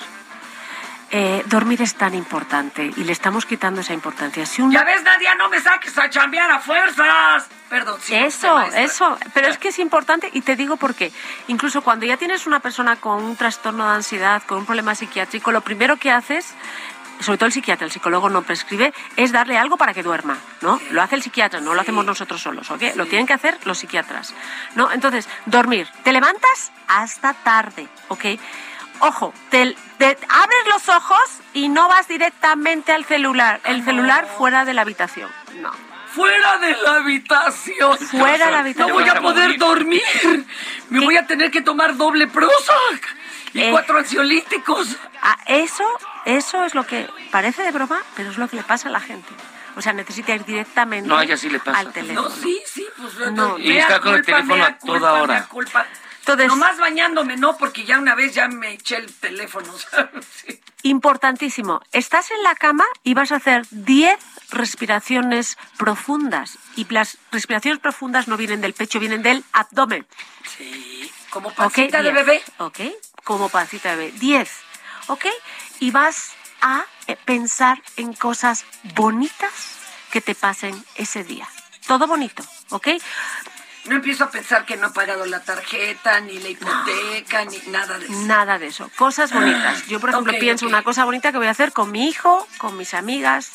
[1.12, 4.46] Eh, dormir es tan importante y le estamos quitando esa importancia.
[4.46, 7.48] Si una- Ya ves, Nadia, no me saques a chambear a fuerzas.
[7.70, 8.16] Perdón, sí.
[8.16, 9.18] Eso, eso.
[9.34, 11.12] Pero es que es importante y te digo por qué.
[11.48, 15.52] Incluso cuando ya tienes una persona con un trastorno de ansiedad, con un problema psiquiátrico,
[15.52, 16.54] lo primero que haces,
[17.20, 20.80] sobre todo el psiquiatra, el psicólogo no prescribe, es darle algo para que duerma, ¿no?
[20.92, 22.84] Lo hace el psiquiatra, no lo hacemos nosotros solos, ¿ok?
[22.96, 24.34] Lo tienen que hacer los psiquiatras,
[24.76, 24.92] ¿no?
[24.92, 25.88] Entonces, dormir.
[26.04, 28.26] Te levantas hasta tarde, ¿ok?
[29.00, 33.62] Ojo, te, te abres los ojos y no vas directamente al celular.
[33.64, 35.30] El celular fuera de la habitación.
[35.62, 35.72] No.
[36.14, 37.98] Fuera de la habitación.
[37.98, 38.88] Fuera de la habitación.
[38.90, 40.02] No voy a poder dormir.
[40.90, 41.06] Me ¿Qué?
[41.06, 43.16] voy a tener que tomar doble Prozac
[43.54, 43.70] y Eh.
[43.72, 44.96] cuatro ansiolíticos.
[45.22, 45.84] Ah, eso,
[46.26, 49.00] eso es lo que parece de broma, pero es lo que le pasa a la
[49.00, 49.30] gente.
[49.76, 51.80] O sea, necesita ir directamente No, a ella sí le pasa.
[51.80, 52.30] al teléfono.
[52.30, 53.60] No, sí, sí, pues No.
[53.60, 55.46] Y está con el teléfono a toda hora.
[55.48, 55.86] culpa.
[56.22, 59.72] Entonces- Nomás bañándome, no, porque ya una vez ya me eché el teléfono.
[59.92, 60.26] ¿sabes?
[60.26, 60.60] Sí.
[60.84, 61.82] Importantísimo.
[61.92, 64.18] Estás en la cama y vas a hacer 10
[64.52, 66.58] respiraciones profundas.
[66.76, 70.06] Y las respiraciones profundas no vienen del pecho, vienen del abdomen.
[70.58, 72.26] Sí, como pancita de Diez.
[72.26, 72.44] bebé.
[72.58, 72.80] ¿Ok?
[73.24, 74.20] Como pancita de bebé.
[74.20, 74.52] 10.
[75.08, 75.26] ¿Ok?
[75.80, 76.32] Y vas
[76.62, 79.52] a eh, pensar en cosas bonitas
[80.12, 81.48] que te pasen ese día.
[81.86, 82.44] Todo bonito.
[82.70, 82.88] ¿Ok?
[83.86, 87.98] No empiezo a pensar que no he pagado la tarjeta, ni la hipoteca, ni nada
[87.98, 88.22] de eso.
[88.26, 88.92] Nada de eso.
[88.98, 89.86] Cosas bonitas.
[89.88, 92.76] Yo, por ejemplo, pienso una cosa bonita que voy a hacer con mi hijo, con
[92.76, 93.54] mis amigas,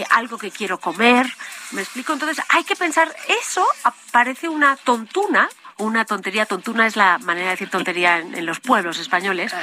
[0.00, 1.26] eh, algo que quiero comer.
[1.72, 2.12] ¿Me explico?
[2.12, 3.66] Entonces, hay que pensar, eso
[4.10, 5.48] parece una tontuna.
[5.80, 9.54] Una tontería, tontuna es la manera de decir tontería en, en los pueblos españoles.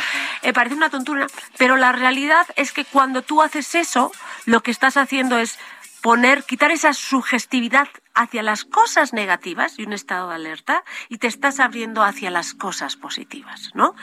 [0.43, 4.13] Eh, parece una tontuna, pero la realidad es que cuando tú haces eso,
[4.45, 5.59] lo que estás haciendo es
[6.05, 11.25] poner, quitar esa sugestividad hacia las cosas negativas y un estado de alerta y te
[11.25, 13.95] estás abriendo hacia las cosas positivas, ¿no?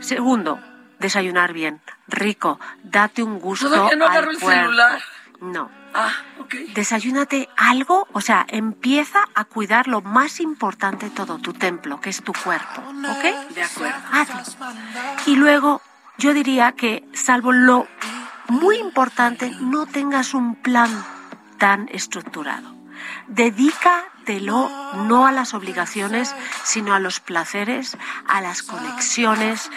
[0.00, 0.60] Segundo,
[0.98, 5.02] desayunar bien, rico, date un gusto Todavía no al agarro el celular.
[5.40, 5.70] No.
[5.94, 6.54] Ah, ok.
[6.74, 12.10] Desayúnate algo, o sea, empieza a cuidar lo más importante de todo, tu templo, que
[12.10, 13.54] es tu cuerpo, ¿ok?
[13.54, 13.98] De acuerdo.
[14.12, 14.74] Hazlo.
[15.26, 15.80] Y luego,
[16.18, 17.86] yo diría que, salvo lo
[18.48, 21.04] muy importante, no tengas un plan
[21.58, 22.74] tan estructurado.
[23.28, 24.70] Dedícatelo
[25.06, 27.96] no a las obligaciones, sino a los placeres,
[28.26, 29.70] a las conexiones.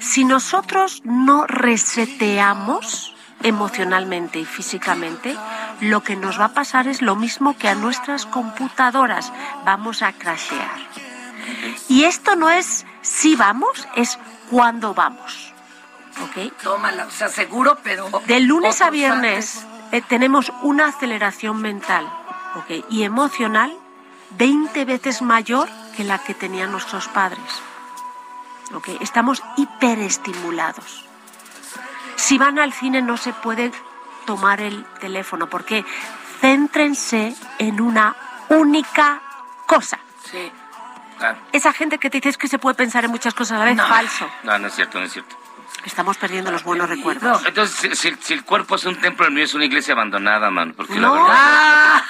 [0.00, 5.36] Si nosotros no reseteamos emocionalmente y físicamente,
[5.80, 9.32] lo que nos va a pasar es lo mismo que a nuestras computadoras.
[9.64, 10.70] Vamos a crashear.
[11.88, 14.18] Y esto no es si vamos, es
[14.50, 15.52] cuando vamos.
[16.22, 16.52] ¿Ok?
[16.62, 18.10] Tómala, o sea, seguro, pero...
[18.26, 22.10] De lunes a viernes eh, tenemos una aceleración mental
[22.56, 22.84] ¿ok?
[22.90, 23.72] y emocional
[24.30, 27.62] 20 veces mayor que la que tenían nuestros padres.
[28.74, 28.88] ¿ok?
[29.00, 31.07] Estamos hiperestimulados.
[32.18, 33.72] Si van al cine no se puede
[34.26, 35.84] tomar el teléfono porque
[36.40, 38.14] céntrense en una
[38.50, 39.20] única
[39.66, 39.98] cosa.
[40.30, 40.50] Sí.
[41.18, 41.38] Claro.
[41.52, 43.64] Esa gente que te dice es que se puede pensar en muchas cosas a la
[43.64, 43.86] vez, No.
[43.88, 44.28] falso.
[44.42, 45.36] No, no es cierto, no es cierto.
[45.84, 47.44] Estamos perdiendo los buenos recuerdos.
[47.46, 50.74] Entonces, si, el cuerpo es un templo, el mío es una iglesia abandonada, man.
[50.76, 51.12] Porque la No.
[51.14, 51.28] verdad.
[51.30, 52.02] Ah,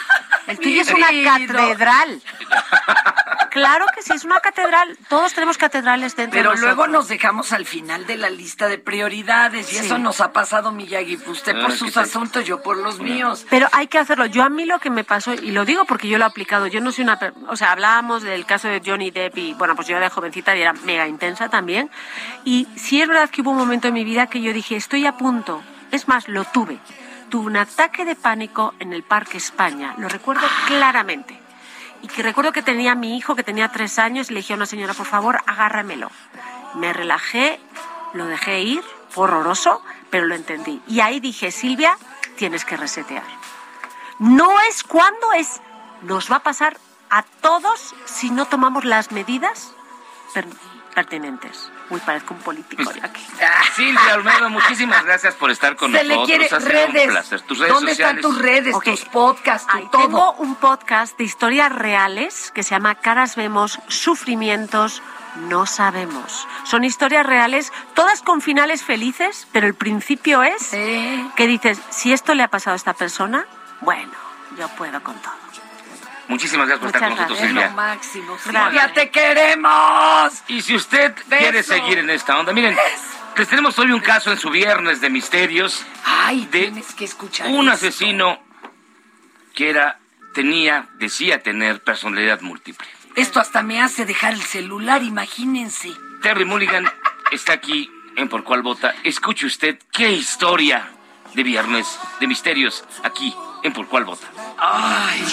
[0.47, 2.23] El tuyo es una catedral.
[3.59, 4.97] Claro que sí, es una catedral.
[5.09, 8.79] Todos tenemos catedrales dentro Pero de luego nos dejamos al final de la lista de
[8.79, 9.87] prioridades y Sí.
[9.87, 11.17] eso nos ha pasado, Miyagi.
[11.27, 12.05] Usted por Ah, sus ¿qué tal?
[12.05, 13.47] asuntos, yo por los míos.
[13.51, 14.27] Pero hay que hacerlo.
[14.27, 16.67] Yo a mí lo que me pasó, y lo digo porque yo lo he aplicado,
[16.67, 17.19] yo no soy una...
[17.49, 20.61] O sea, hablábamos del caso de Johnny Depp y, bueno, pues yo de jovencita y
[20.63, 21.91] era mega intensa también.
[22.45, 25.07] Y sí es verdad que hubo un momento en mi vida que yo dije, estoy
[25.07, 25.63] a punto.
[25.91, 26.79] Es más, lo tuve.
[27.31, 29.95] Tuve un ataque de pánico en el Parque España.
[29.99, 31.39] Lo recuerdo claramente.
[32.03, 34.53] Y que recuerdo que tenía a mi hijo, que tenía tres años, y le dije
[34.53, 36.11] a una señora, por favor, agárramelo.
[36.75, 37.61] Me relajé,
[38.15, 38.83] lo dejé ir,
[39.15, 40.81] horroroso, pero lo entendí.
[40.87, 41.97] Y ahí dije, Silvia,
[42.37, 43.25] tienes que resetear.
[44.21, 45.61] No es cuando es,
[46.03, 46.77] nos va a pasar
[47.11, 49.73] a todos si no tomamos las medidas
[50.35, 50.47] per-
[50.95, 51.71] pertinentes.
[51.91, 53.25] Uy, parezco un político Pues, yo aquí.
[53.77, 56.27] Silvia Olmedo, muchísimas gracias por estar con Se le nosotros.
[56.29, 57.05] quiere ha sido redes.
[57.07, 57.41] un placer.
[57.43, 58.17] Tus redes ¿Dónde sociales.
[58.19, 60.03] están tus redes, tus podcasts, tu todo?
[60.03, 65.03] tengo un podcast de historias reales que se llama Caras Vemos, Sufrimientos,
[65.49, 66.47] No Sabemos.
[66.65, 71.31] Son historias reales, todas con finales felices, pero el principio es Sí.
[71.37, 73.47] que dices, si esto le ha pasado a esta persona,
[73.81, 74.13] bueno,
[74.59, 75.33] yo puedo con todo.
[76.29, 77.71] Muchísimas gracias por estar con nosotros, Es lo Silvia.
[77.71, 78.39] máximo.
[78.39, 80.33] Silvia, te queremos.
[80.49, 82.77] Y si usted quiere seguir en esta onda, miren,
[83.37, 85.85] les tenemos hoy un caso en su viernes de misterios.
[86.05, 87.87] Ay, de tienes que escuchar un esto.
[87.87, 88.39] asesino
[89.55, 89.99] que era,
[90.35, 92.87] tenía, decía tener personalidad múltiple.
[93.17, 95.91] Esto hasta me hace dejar el celular, imagínense.
[96.23, 96.87] Terry Mulligan
[97.33, 98.95] está aquí en Por Cuál Vota.
[99.03, 100.89] Escuche usted qué historia
[101.35, 104.27] de viernes de misterios aquí en Por Cuál Vota.
[104.59, 105.25] Ay,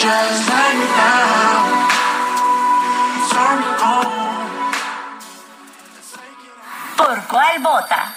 [6.97, 8.13] ¿Por cuál vota?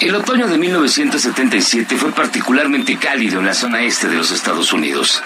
[0.00, 5.22] El otoño de 1977 fue particularmente cálido en la zona este de los Estados Unidos.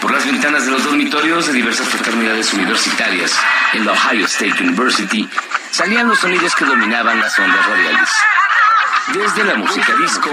[0.00, 3.34] Por las ventanas de los dormitorios de diversas fraternidades universitarias
[3.72, 5.28] en la Ohio State University
[5.70, 8.08] salían los sonidos que dominaban las ondas radiales.
[9.14, 10.30] Desde la música disco,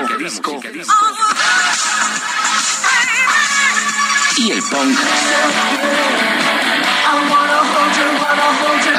[4.37, 4.99] y el punk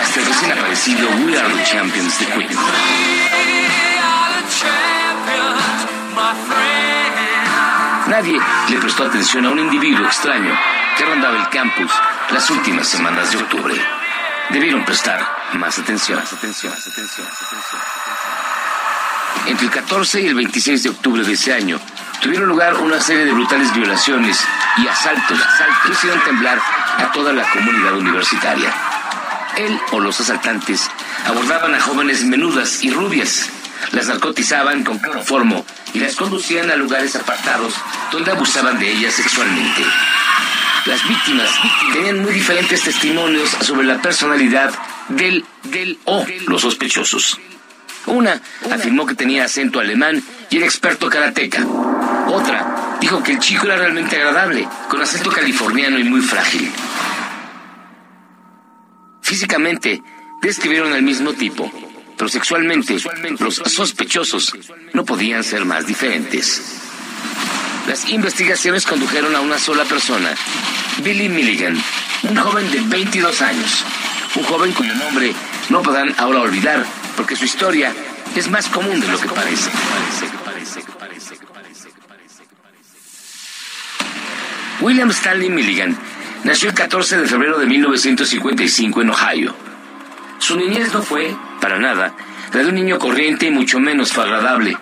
[0.01, 2.49] hasta el recién aparecido We Are the Champions de Queen.
[8.09, 10.55] Nadie le prestó atención a un individuo extraño
[10.97, 11.91] que rondaba el campus
[12.31, 13.75] las últimas semanas de octubre.
[14.51, 15.21] Debieron prestar
[15.55, 16.23] más atención.
[19.47, 21.81] Entre el 14 y el 26 de octubre de ese año
[22.21, 24.39] tuvieron lugar una serie de brutales violaciones
[24.79, 25.39] y asaltos,
[25.85, 26.61] que hicieron temblar
[26.99, 28.73] a toda la comunidad universitaria.
[29.57, 30.89] Él o los asaltantes
[31.27, 33.51] abordaban a jóvenes menudas y rubias,
[33.93, 37.75] las narcotizaban con cloroformo y las conducían a lugares apartados
[38.11, 39.83] donde abusaban de ellas sexualmente.
[40.87, 41.51] Las víctimas
[41.93, 44.73] tenían muy diferentes testimonios sobre la personalidad
[45.09, 47.41] del, del o los sospechosos.
[48.07, 51.67] Una afirmó que tenía acento alemán y era experto karateca.
[52.29, 56.71] Otra dijo que el chico era realmente agradable, con acento californiano y muy frágil.
[59.23, 60.03] Físicamente,
[60.41, 61.71] describieron al mismo tipo,
[62.17, 62.97] pero sexualmente,
[63.39, 64.53] los sospechosos
[64.93, 66.63] no podían ser más diferentes.
[67.87, 70.35] Las investigaciones condujeron a una sola persona,
[71.03, 71.77] Billy Milligan,
[72.25, 73.85] un joven de 22 años,
[74.35, 75.33] un joven cuyo nombre
[75.69, 76.85] no podrán ahora olvidar,
[77.17, 77.93] porque su historia
[78.35, 79.71] es más común de lo que parece.
[84.81, 85.97] William Stanley Milligan
[86.45, 89.55] nació el 14 de febrero de 1955 en Ohio.
[90.39, 91.35] Su niñez no fue,
[91.67, 92.15] para nada,
[92.53, 94.77] la de un niño corriente y mucho menos agradable.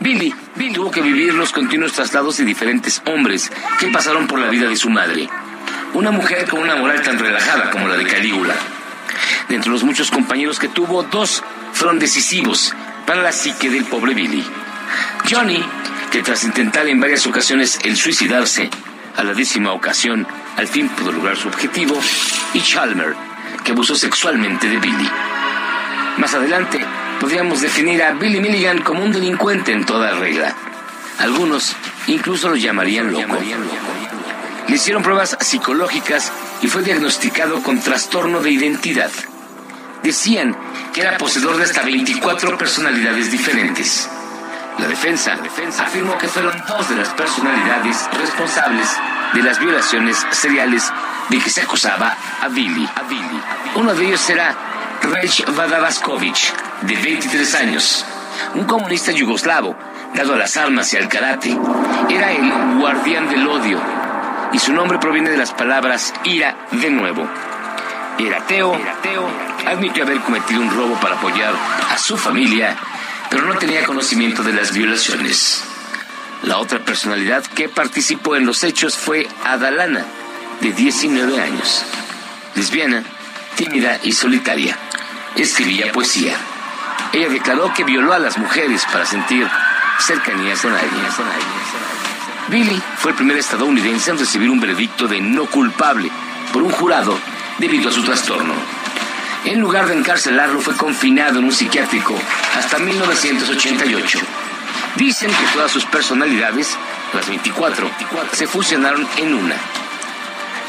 [0.00, 4.50] Billy, Billy tuvo que vivir los continuos traslados de diferentes hombres que pasaron por la
[4.50, 5.30] vida de su madre.
[5.94, 8.52] Una mujer con una moral tan relajada como la de Calígula.
[9.48, 11.42] De entre los muchos compañeros que tuvo, dos
[11.72, 12.74] fueron decisivos
[13.06, 14.44] para la psique del pobre Billy.
[15.30, 15.64] Johnny,
[16.12, 18.68] que tras intentar en varias ocasiones el suicidarse,
[19.16, 20.26] a la décima ocasión,
[20.58, 21.98] al fin pudo lograr su objetivo,
[22.52, 23.14] y Chalmer,
[23.64, 25.08] que abusó sexualmente de Billy.
[26.18, 26.78] Más adelante,
[27.20, 30.54] podríamos definir a Billy Milligan como un delincuente en toda regla.
[31.18, 31.74] Algunos
[32.06, 33.36] incluso lo llamarían loco.
[34.68, 39.10] Le hicieron pruebas psicológicas y fue diagnosticado con trastorno de identidad.
[40.02, 40.56] Decían
[40.92, 44.08] que era poseedor de hasta 24 personalidades diferentes.
[44.78, 45.38] La defensa
[45.80, 48.88] afirmó que fueron dos de las personalidades responsables
[49.32, 50.92] de las violaciones seriales
[51.28, 52.88] de que se acusaba a Billy.
[53.76, 54.54] Uno de ellos era
[55.14, 56.52] Rej Vadavaskovich,
[56.82, 58.04] de 23 años,
[58.54, 59.76] un comunista yugoslavo
[60.14, 61.56] dado a las armas y al karate.
[62.10, 63.80] Era el guardián del odio
[64.52, 67.28] y su nombre proviene de las palabras ira de nuevo.
[68.18, 68.76] Era ateo,
[69.66, 71.54] admitió haber cometido un robo para apoyar
[71.90, 72.76] a su familia
[73.34, 75.64] pero no tenía conocimiento de las violaciones.
[76.42, 80.04] La otra personalidad que participó en los hechos fue Adalana,
[80.60, 81.84] de 19 años.
[82.54, 83.02] Lesbiana,
[83.56, 84.78] tímida y solitaria.
[85.36, 86.36] Escribía poesía.
[87.12, 89.48] Ella declaró que violó a las mujeres para sentir
[89.98, 91.06] cercanías con alguien.
[92.48, 96.10] Billy fue el primer estadounidense en recibir un veredicto de no culpable
[96.52, 97.18] por un jurado
[97.58, 98.54] debido a su trastorno.
[99.44, 102.14] En lugar de encarcelarlo, fue confinado en un psiquiátrico
[102.56, 104.18] hasta 1988.
[104.96, 106.76] Dicen que todas sus personalidades,
[107.12, 107.90] las 24,
[108.32, 109.56] se fusionaron en una.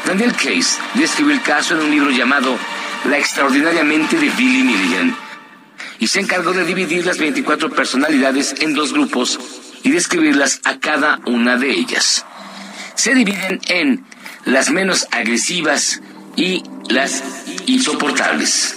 [0.04, 2.58] Daniel Case describió el caso en un libro llamado
[3.04, 5.16] La extraordinaria mente de Billy Milligan
[5.98, 9.38] y se encargó de dividir las 24 personalidades en dos grupos
[9.82, 12.24] y describirlas a cada una de ellas.
[12.94, 14.04] Se dividen en
[14.44, 16.00] las menos agresivas
[16.36, 17.22] y las
[17.66, 18.76] insoportables.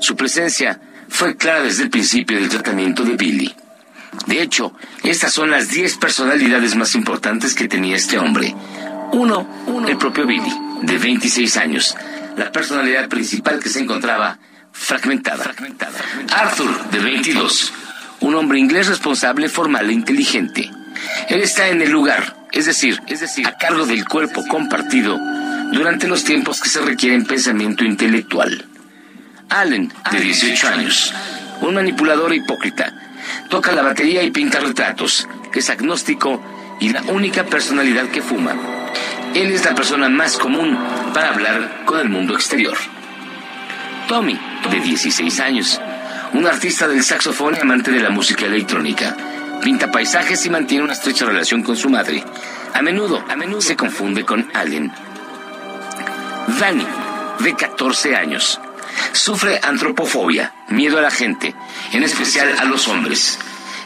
[0.00, 3.54] Su presencia fue clara desde el principio del tratamiento de Billy.
[4.26, 8.54] De hecho, estas son las 10 personalidades más importantes que tenía este hombre.
[9.12, 9.46] Uno,
[9.88, 10.52] el propio Billy,
[10.82, 11.96] de 26 años,
[12.40, 14.38] la personalidad principal que se encontraba
[14.72, 15.52] fragmentada.
[16.32, 17.72] Arthur, de 22,
[18.20, 20.70] un hombre inglés responsable, formal e inteligente.
[21.28, 25.18] Él está en el lugar, es decir, es decir, a cargo del cuerpo compartido
[25.70, 28.64] durante los tiempos que se requiere pensamiento intelectual.
[29.50, 31.12] Allen, de 18 años,
[31.60, 32.94] un manipulador hipócrita,
[33.50, 36.42] toca la batería y pinta retratos, es agnóstico
[36.80, 38.79] y la única personalidad que fuma.
[39.34, 40.76] Él es la persona más común
[41.14, 42.76] para hablar con el mundo exterior.
[44.08, 44.36] Tommy,
[44.68, 45.80] de 16 años,
[46.32, 49.16] un artista del saxofón y amante de la música electrónica.
[49.62, 52.24] Pinta paisajes y mantiene una estrecha relación con su madre.
[52.74, 54.90] A menudo, a menudo se confunde con Allen.
[56.58, 56.86] Danny,
[57.38, 58.60] de 14 años,
[59.12, 61.54] sufre antropofobia, miedo a la gente,
[61.92, 63.38] en especial a los hombres.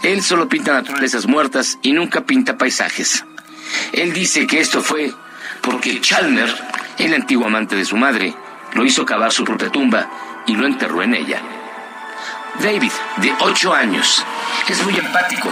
[0.03, 3.25] Él solo pinta naturalezas muertas y nunca pinta paisajes.
[3.93, 5.13] Él dice que esto fue
[5.65, 6.55] porque Chalmer,
[6.99, 8.35] el antiguo amante de su madre,
[8.75, 10.09] lo hizo cavar su propia tumba
[10.47, 11.41] y lo enterró en ella.
[12.63, 14.25] David, de 8 años,
[14.69, 15.49] es muy empático,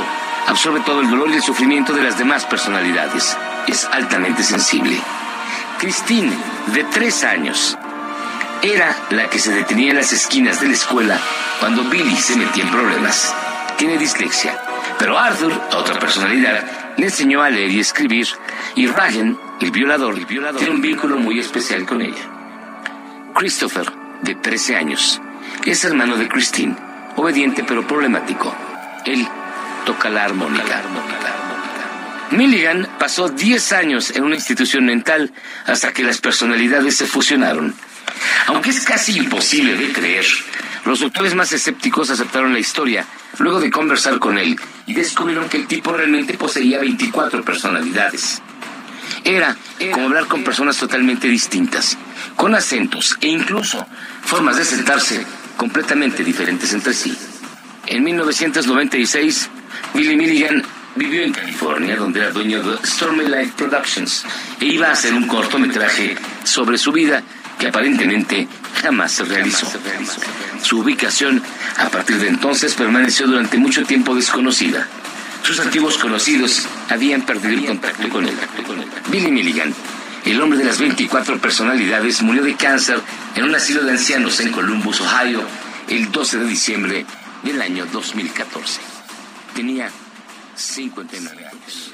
[0.46, 3.36] absorbe todo el dolor y el sufrimiento de las demás personalidades.
[3.66, 5.00] Es altamente sensible.
[5.78, 6.32] Christine,
[6.66, 7.76] de 3 años,
[8.62, 11.18] era la que se detenía en las esquinas de la escuela
[11.58, 13.34] cuando Billy se metía en problemas.
[13.76, 14.56] Tiene dislexia,
[14.98, 16.62] pero Arthur, otra personalidad,
[16.96, 18.28] le enseñó a leer y escribir,
[18.76, 20.16] y Ryan, el violador,
[20.58, 22.28] tiene un vínculo muy especial con ella.
[23.34, 23.92] Christopher,
[24.22, 25.20] de 13 años,
[25.64, 26.76] es hermano de Christine,
[27.16, 28.54] obediente pero problemático.
[29.04, 29.26] Él
[29.84, 30.82] toca la armónica.
[32.30, 35.32] Milligan pasó 10 años en una institución mental
[35.66, 37.74] hasta que las personalidades se fusionaron.
[38.46, 40.24] Aunque es casi imposible de creer,
[40.84, 43.06] los doctores más escépticos aceptaron la historia
[43.38, 48.42] luego de conversar con él y descubrieron que el tipo realmente poseía 24 personalidades.
[49.24, 49.56] Era
[49.92, 51.96] como hablar con personas totalmente distintas,
[52.36, 53.86] con acentos e incluso
[54.22, 55.24] formas de sentarse
[55.56, 57.16] completamente diferentes entre sí.
[57.86, 59.50] En 1996,
[59.94, 60.62] Billy Milligan
[60.94, 64.24] vivió en California, donde era dueño de Stormy Light Productions,
[64.60, 67.22] e iba a hacer un cortometraje sobre su vida
[67.58, 68.48] que aparentemente
[68.82, 69.70] jamás se realizó.
[70.62, 71.42] Su ubicación,
[71.78, 74.86] a partir de entonces, permaneció durante mucho tiempo desconocida.
[75.42, 78.36] Sus antiguos conocidos habían perdido el contacto con él.
[79.08, 79.74] Billy Milligan,
[80.24, 83.00] el hombre de las 24 personalidades, murió de cáncer
[83.34, 85.42] en un asilo de ancianos en Columbus, Ohio,
[85.88, 87.06] el 12 de diciembre
[87.42, 88.80] del año 2014.
[89.54, 89.90] Tenía
[90.54, 91.92] 59 años.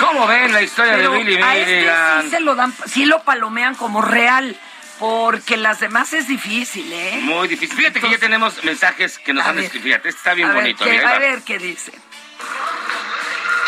[0.00, 2.22] ¿Cómo, ven la historia Pero de Billy a este Milligan?
[2.22, 4.56] sí se lo dan, sí lo palomean como real,
[4.98, 7.20] porque las demás es difícil, ¿eh?
[7.22, 7.76] Muy difícil.
[7.76, 9.84] Fíjate que ya tenemos mensajes que nos han escrito.
[9.84, 10.84] Fíjate, este está bien a bonito.
[10.84, 11.92] Ver, a ver qué dice.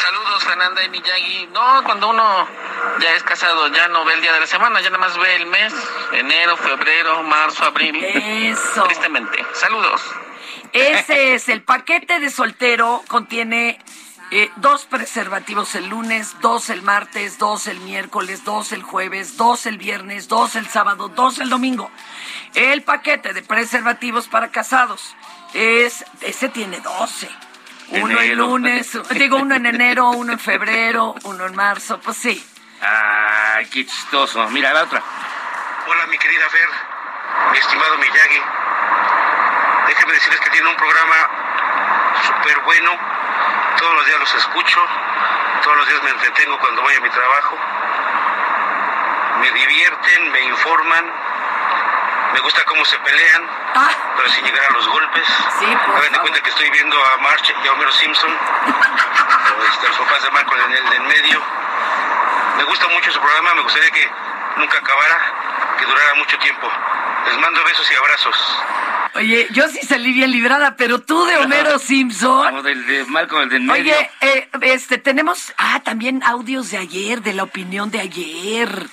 [0.03, 1.49] Saludos, Fernanda y Miyagi.
[1.53, 2.49] No, cuando uno
[3.01, 5.37] ya es casado, ya no ve el día de la semana, ya nada más ve
[5.37, 5.72] el mes,
[6.12, 7.97] enero, febrero, marzo, abril.
[8.05, 8.85] Eso.
[8.85, 9.45] Tristemente.
[9.55, 10.03] Saludos.
[10.72, 13.78] Ese es el paquete de soltero, contiene
[14.31, 19.66] eh, dos preservativos el lunes, dos el martes, dos el miércoles, dos el jueves, dos
[19.66, 21.91] el viernes, dos el sábado, dos el domingo.
[22.55, 25.16] El paquete de preservativos para casados
[25.55, 27.28] es, ese tiene 12.
[27.93, 32.47] Uno el lunes, digo uno en enero, uno en febrero, uno en marzo, pues sí.
[32.81, 34.49] Ay, qué chistoso.
[34.51, 35.03] Mira, la otra.
[35.89, 36.68] Hola, mi querida Fer,
[37.51, 38.41] mi estimado Miyagi.
[39.89, 41.16] Déjenme decirles que tiene un programa
[42.26, 42.93] súper bueno.
[43.78, 44.80] Todos los días los escucho.
[45.62, 47.56] Todos los días me entretengo cuando voy a mi trabajo.
[49.40, 51.12] Me divierten, me informan.
[52.32, 53.42] Me gusta cómo se pelean,
[54.16, 55.26] pero sin llegar a los golpes.
[55.58, 58.30] Sí, por Hagan de cuenta que estoy viendo a March y a Homero Simpson.
[58.30, 61.42] o este, los papás de Marco en el de en medio.
[62.56, 64.08] Me gusta mucho su programa, me gustaría que
[64.56, 65.18] nunca acabara,
[65.78, 66.70] que durara mucho tiempo.
[67.26, 68.62] Les mando besos y abrazos.
[69.14, 72.46] Oye, yo sí salí bien librada, pero tú de Homero Simpson.
[72.46, 73.94] Como del de Malcolm, el del medio.
[73.94, 78.86] Oye, eh, este, tenemos, ah, también audios de ayer, de la opinión de ayer.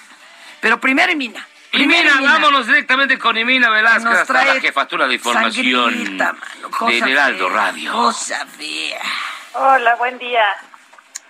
[0.60, 1.48] Pero primero Imina.
[1.72, 6.92] Primero vámonos directamente con Imina Velázquez, Nos hasta la jefatura de información sangrita, mano, cosa
[6.92, 7.92] del Heraldo fea, Radio.
[7.92, 9.02] Cosa fea.
[9.54, 10.46] Hola, buen día.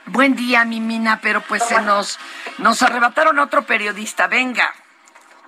[0.05, 2.17] Buen día, mi Mina, pero pues se nos,
[2.59, 4.27] nos arrebataron a otro periodista.
[4.27, 4.73] Venga.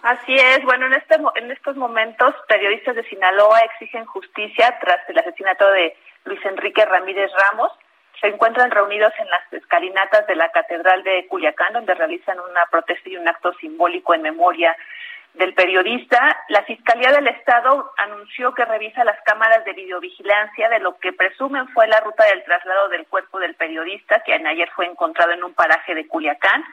[0.01, 0.63] Así es.
[0.63, 5.95] Bueno, en, este, en estos momentos, periodistas de Sinaloa exigen justicia tras el asesinato de
[6.23, 7.71] Luis Enrique Ramírez Ramos.
[8.21, 13.09] Se encuentran reunidos en las escalinatas de la Catedral de Culiacán, donde realizan una protesta
[13.09, 14.75] y un acto simbólico en memoria
[15.33, 16.45] del periodista.
[16.47, 21.67] La Fiscalía del Estado anunció que revisa las cámaras de videovigilancia de lo que presumen
[21.69, 25.53] fue la ruta del traslado del cuerpo del periodista, que ayer fue encontrado en un
[25.53, 26.63] paraje de Culiacán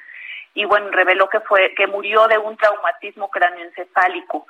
[0.57, 4.47] y bueno, reveló que fue que murió de un traumatismo cráneoencefálico.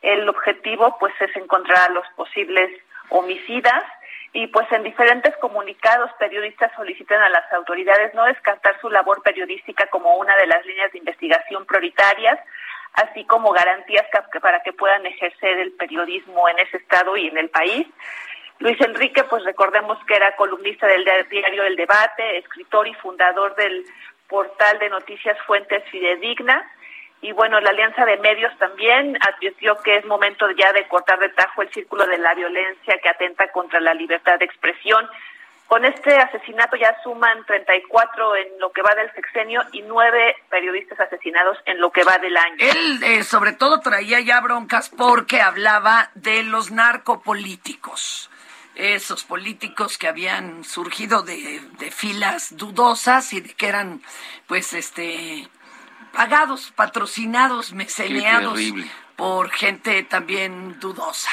[0.00, 2.70] El objetivo pues es encontrar a los posibles
[3.10, 3.84] homicidas
[4.32, 9.86] y pues en diferentes comunicados periodistas solicitan a las autoridades no descartar su labor periodística
[9.88, 12.40] como una de las líneas de investigación prioritarias,
[12.94, 14.06] así como garantías
[14.40, 17.86] para que puedan ejercer el periodismo en ese estado y en el país.
[18.60, 23.84] Luis Enrique, pues recordemos que era columnista del diario El Debate, escritor y fundador del
[24.30, 26.64] portal de noticias Fuentes Fidedigna.
[27.20, 31.28] Y bueno, la Alianza de Medios también advirtió que es momento ya de cortar de
[31.30, 35.06] tajo el círculo de la violencia que atenta contra la libertad de expresión.
[35.66, 40.98] Con este asesinato ya suman 34 en lo que va del sexenio y nueve periodistas
[40.98, 42.56] asesinados en lo que va del año.
[42.58, 48.29] Él eh, sobre todo traía ya broncas porque hablaba de los narcopolíticos.
[48.80, 54.02] Esos políticos que habían surgido de, de filas dudosas y de que eran,
[54.46, 55.48] pues, este,
[56.12, 58.58] pagados, patrocinados, meceneados
[59.16, 61.30] por gente también dudosa.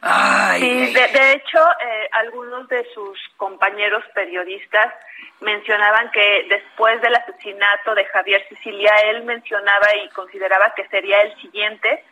[0.00, 4.92] Ay, Sí, de hecho, eh, algunos de sus compañeros periodistas
[5.40, 11.40] mencionaban que después del asesinato de Javier Sicilia, él mencionaba y consideraba que sería el
[11.40, 12.04] siguiente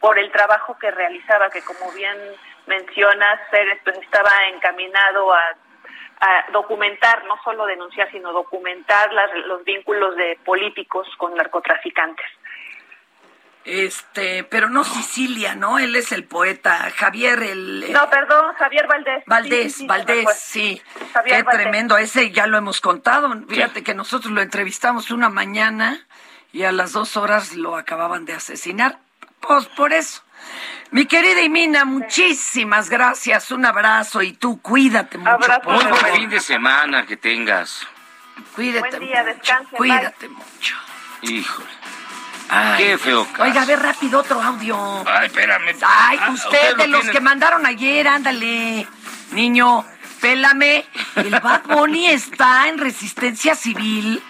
[0.00, 2.16] por el trabajo que realizaba, que como bien
[2.66, 5.40] mencionas, Pérez pues estaba encaminado a,
[6.20, 12.26] a documentar, no solo denunciar, sino documentar las- los vínculos de políticos con narcotraficantes.
[13.64, 15.78] Este, pero no Sicilia, ¿no?
[15.78, 16.90] Él es el poeta.
[16.96, 17.92] Javier, el...
[17.92, 19.22] No, perdón, Javier Valdés.
[19.26, 20.82] Valdés, Sí, Valdés, sí.
[21.12, 21.62] Javier Qué Valdés.
[21.62, 21.96] tremendo.
[21.96, 23.32] Ese ya lo hemos contado.
[23.48, 26.04] Fíjate que nosotros lo entrevistamos una mañana
[26.52, 28.98] y a las dos horas lo acababan de asesinar.
[29.40, 30.24] Pues por eso.
[30.90, 33.50] Mi querida Imina, muchísimas gracias.
[33.50, 35.30] Un abrazo y tú cuídate mucho.
[35.30, 37.86] Abrazo, por Muy buen fin de semana que tengas.
[38.54, 39.34] Cuídate Buen día, mucho.
[39.34, 40.76] descanse, Cuídate mucho.
[41.22, 41.68] Híjole.
[42.50, 43.42] Ay, Qué feo caso.
[43.44, 45.04] Oiga, a ver rápido otro audio.
[45.08, 45.74] Ay, espérame.
[45.86, 47.12] Ay, Ah, usted lo de los tiene.
[47.14, 48.86] que mandaron ayer, ándale.
[49.30, 49.86] Niño,
[50.20, 50.84] pélame.
[51.16, 54.22] El Bad Bunny está en resistencia civil.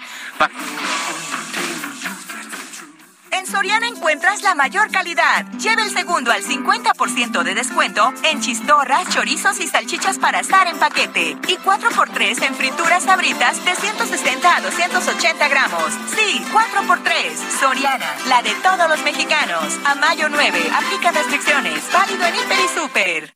[3.32, 5.46] En Soriana encuentras la mayor calidad.
[5.58, 10.78] Lleva el segundo al 50% de descuento en chistorras, chorizos y salchichas para asar en
[10.78, 11.36] paquete.
[11.48, 15.92] Y 4x3 en frituras sabritas de 160 a 280 gramos.
[16.14, 17.58] Sí, 4x3.
[17.58, 19.78] Soriana, la de todos los mexicanos.
[19.86, 21.90] A mayo 9, aplica restricciones.
[21.90, 23.34] Válido en Hiper y Super.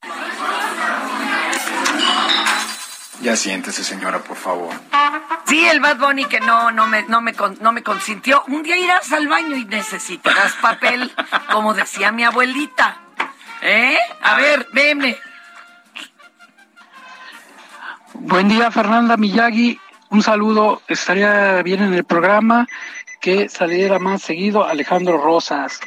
[3.22, 4.74] Ya siéntese, señora, por favor.
[5.46, 8.44] Sí, el Bad Bunny que no, no, me, no, me, con- no me consintió.
[8.48, 11.12] Un día irás al baño y necesitarás papel,
[11.50, 12.98] como decía mi abuelita.
[13.62, 13.96] ¿Eh?
[14.22, 15.16] A ver, veme.
[18.14, 19.80] Buen día, Fernanda Miyagi.
[20.10, 20.82] Un saludo.
[20.86, 22.66] Estaría bien en el programa
[23.20, 25.80] que saliera más seguido Alejandro Rosas.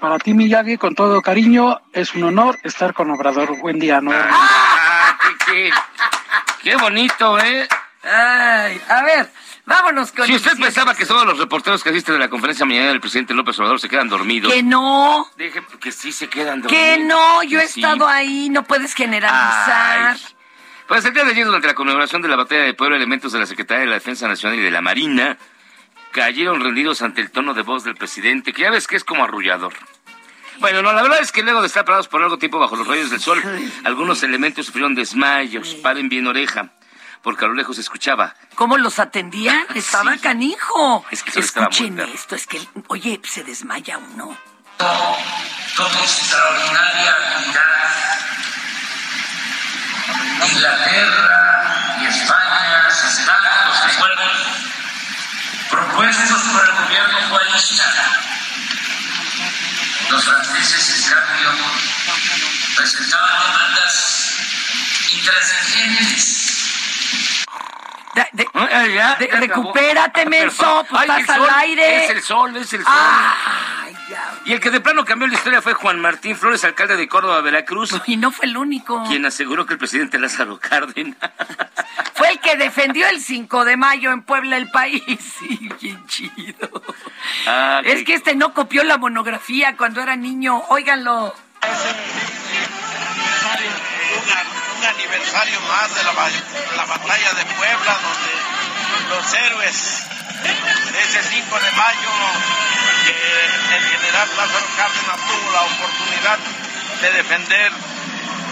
[0.00, 3.58] Para ti, Miyagi, con todo cariño, es un honor estar con Obrador.
[3.60, 4.12] Buen día, ¿no?
[4.14, 5.18] Ah,
[6.62, 7.68] qué bonito, ¿eh?
[8.04, 9.30] Ay, a ver,
[9.64, 12.88] vámonos con Si usted pensaba que todos los reporteros que asisten de la conferencia mañana
[12.88, 14.52] del presidente López Obrador se quedan dormidos.
[14.52, 16.84] Que no, Deje que sí se quedan dormidos.
[16.84, 17.80] que no, yo he sí.
[17.80, 20.16] estado ahí, no puedes generalizar.
[20.16, 20.20] Ay.
[20.88, 23.38] Pues el día de ayer, durante la conmemoración de la batalla de Puebla, elementos de
[23.38, 25.38] la Secretaría de la Defensa Nacional y de la Marina
[26.10, 29.24] cayeron rendidos ante el tono de voz del presidente, que ya ves que es como
[29.24, 29.72] arrullador.
[30.58, 32.86] Bueno, no, la verdad es que luego de estar parados por largo tiempo bajo los
[32.86, 33.42] rayos del sol,
[33.84, 35.74] algunos elementos sufrieron desmayos.
[35.76, 36.68] Paren bien oreja,
[37.22, 38.34] porque a lo lejos se escuchaba.
[38.54, 39.66] ¿Cómo los atendían?
[39.74, 41.04] Estaba canijo.
[41.10, 44.36] Es que Escuchen esto, es que, oye, se desmaya uno.
[44.78, 47.62] con extraordinaria habilidad.
[50.52, 53.36] Inglaterra y España se están
[53.68, 54.32] los acuerdos
[55.70, 57.84] propuestos por el gobierno coalista.
[60.12, 61.50] Los franceses, en cambio,
[62.76, 64.36] presentaban demandas
[65.08, 66.41] intransigentes.
[68.14, 69.40] De- de- ya, de- ya acabó.
[69.40, 72.04] recupérate, menso, pues Ay, estás el al sol, aire.
[72.04, 72.92] Es el sol, es el sol.
[72.94, 74.34] Ay, ya.
[74.44, 77.40] Y el que de plano cambió la historia fue Juan Martín Flores, alcalde de Córdoba,
[77.40, 79.02] Veracruz, Y no fue el único.
[79.04, 81.16] quien aseguró que el presidente Lázaro Cárdenas
[82.14, 85.02] Fue el que defendió el 5 de mayo en Puebla, el país.
[85.38, 86.82] Sí, bien chido.
[87.46, 90.62] Ah, Es que este no copió la monografía cuando era niño.
[90.68, 91.34] Óiganlo.
[94.94, 96.30] Aniversario más de la, ba-
[96.76, 100.02] la batalla de Puebla, donde los héroes
[100.92, 102.10] de ese 5 de mayo,
[103.04, 106.38] que el general Lázaro Cárdenas tuvo la oportunidad
[107.00, 107.72] de defender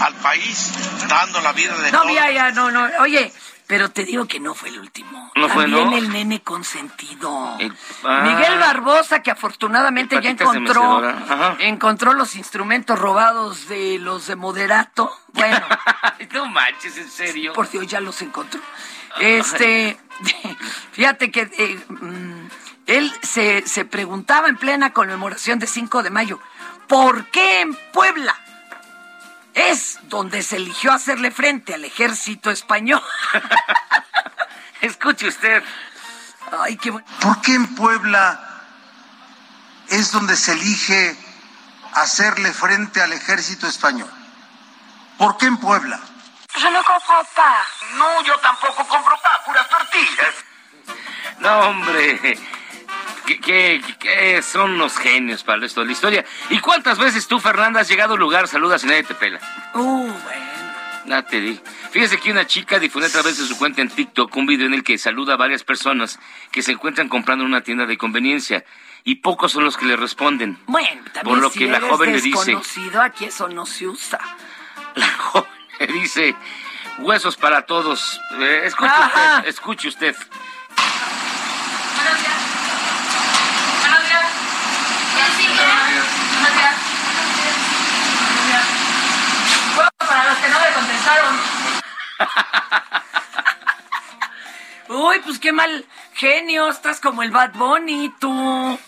[0.01, 0.71] al país,
[1.07, 2.15] dando la vida de No, todos.
[2.15, 2.89] ya, ya, no, no.
[3.01, 3.31] Oye,
[3.71, 5.31] pero te digo que no fue el último.
[5.33, 5.97] No fue, También ¿no?
[5.97, 7.55] el nene consentido.
[7.57, 8.21] El- ah.
[8.25, 11.01] Miguel Barbosa, que afortunadamente ya encontró,
[11.59, 15.09] encontró los instrumentos robados de los de Moderato.
[15.31, 15.65] Bueno,
[16.33, 17.53] no manches, en serio.
[17.53, 18.59] por Dios, ya los encontró.
[19.21, 19.97] Este,
[20.91, 22.47] fíjate que eh, mm,
[22.87, 26.41] él se, se preguntaba en plena conmemoración de 5 de mayo,
[26.89, 28.37] ¿por qué en Puebla?
[29.53, 33.03] Es donde se eligió hacerle frente al ejército español.
[34.81, 35.63] Escuche usted.
[36.59, 37.07] Ay, qué bueno.
[37.21, 38.39] ¿Por qué en Puebla
[39.89, 41.17] es donde se elige
[41.93, 44.11] hacerle frente al ejército español?
[45.17, 45.99] ¿Por qué en Puebla?
[46.59, 47.65] Yo no compro pa.
[47.95, 50.35] No, yo tampoco compro pa, puras tortillas.
[51.39, 52.37] No, hombre.
[53.25, 56.25] ¿Qué, qué, qué son los genios para el resto de la historia?
[56.49, 59.39] ¿Y cuántas veces tú, Fernanda, has llegado a un lugar, saludas y nadie te pela?
[59.73, 60.51] Uh, bueno.
[61.05, 61.59] Nada te di.
[61.91, 64.73] Fíjese que una chica difundió a través de su cuenta en TikTok un video en
[64.73, 66.19] el que saluda a varias personas
[66.51, 68.63] que se encuentran comprando en una tienda de conveniencia
[69.03, 70.59] y pocos son los que le responden.
[70.67, 72.55] Bueno, también Por lo si que la eres joven le dice,
[73.01, 74.19] aquí eso no se usa.
[74.95, 75.49] la joven
[75.79, 76.35] le dice,
[76.99, 78.21] huesos para todos.
[78.39, 80.15] Eh, escuche usted, escuche usted.
[81.95, 82.35] Buenos días.
[83.81, 84.25] Buenos días.
[86.33, 86.75] Buenos días.
[89.97, 91.39] Para los que no le contestaron.
[95.11, 98.79] Uy, pues qué mal genio, estás como el Bad Bunny, tú.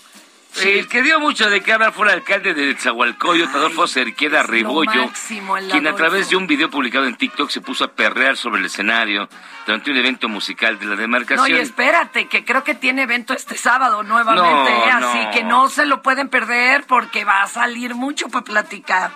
[0.62, 5.08] El que dio mucho de qué hablar fue el alcalde de Zahualcoyot, Adolfo Cerqueda Rebollo,
[5.08, 8.60] máximo, quien a través de un video publicado en TikTok se puso a perrear sobre
[8.60, 9.28] el escenario
[9.66, 11.58] durante un evento musical de la No, demarcación.
[11.58, 14.92] y espérate, que creo que tiene evento este sábado nuevamente, No, ¿eh?
[14.92, 15.32] así no.
[15.32, 19.12] que no se lo pueden perder porque va a salir mucho para platicar.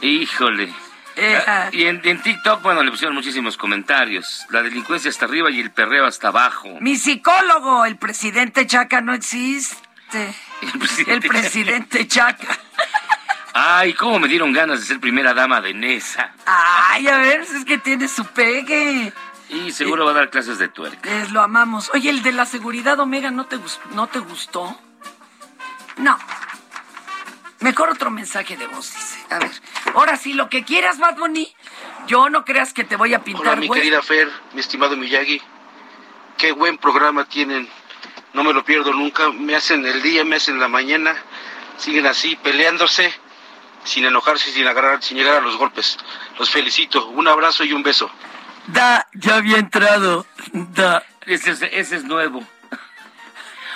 [0.00, 0.72] Híjole.
[1.16, 1.42] Eh,
[1.72, 4.46] y en, en TikTok, bueno, le pusieron muchísimos comentarios.
[4.50, 6.68] La delincuencia hasta arriba y el perreo hasta abajo.
[6.80, 9.88] Mi psicólogo, el presidente Chaca, no existe.
[10.60, 12.58] El presidente, El presidente Chaca.
[13.52, 16.32] Ay, cómo me dieron ganas de ser primera dama de Nesa.
[16.46, 19.12] Ay, a ver, es que tiene su pegue.
[19.48, 21.08] Y seguro va a dar clases de tuerca.
[21.32, 21.90] Lo amamos.
[21.94, 23.58] Oye, el de la seguridad Omega, ¿no te,
[23.94, 24.78] no te gustó?
[25.96, 26.18] No.
[27.60, 29.18] Mejor otro mensaje de voz, dice.
[29.28, 29.50] A ver,
[29.94, 31.54] ahora sí, lo que quieras, Bad Bunny.
[32.06, 33.80] Yo no creas que te voy a pintar Hola, mi güey.
[33.80, 35.40] querida Fer, mi estimado Miyagi.
[36.38, 37.68] Qué buen programa tienen.
[38.32, 39.30] No me lo pierdo nunca.
[39.30, 41.14] Me hacen el día, me hacen la mañana.
[41.76, 43.12] Siguen así, peleándose,
[43.84, 45.98] sin enojarse, sin agarrar, sin llegar a los golpes.
[46.38, 47.08] Los felicito.
[47.08, 48.10] Un abrazo y un beso.
[48.68, 50.26] Da, ya había entrado.
[50.52, 51.04] Da.
[51.26, 52.42] Ese es, ese es nuevo.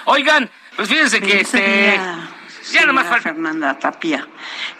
[0.06, 2.00] Oigan, pues fíjense que este.
[2.72, 3.34] Ya nomás señora falta.
[3.34, 4.26] Fernanda Tapia.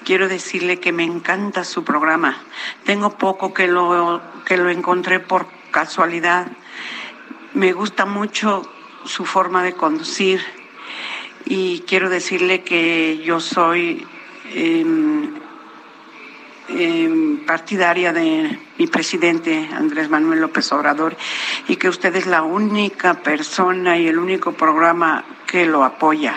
[0.05, 2.39] Quiero decirle que me encanta su programa.
[2.85, 6.49] Tengo poco que lo, que lo encontré por casualidad.
[7.53, 8.71] Me gusta mucho
[9.05, 10.41] su forma de conducir
[11.45, 14.07] y quiero decirle que yo soy
[14.55, 15.35] em,
[16.69, 21.17] em, partidaria de mi presidente Andrés Manuel López Obrador
[21.69, 26.35] y que usted es la única persona y el único programa que lo apoya.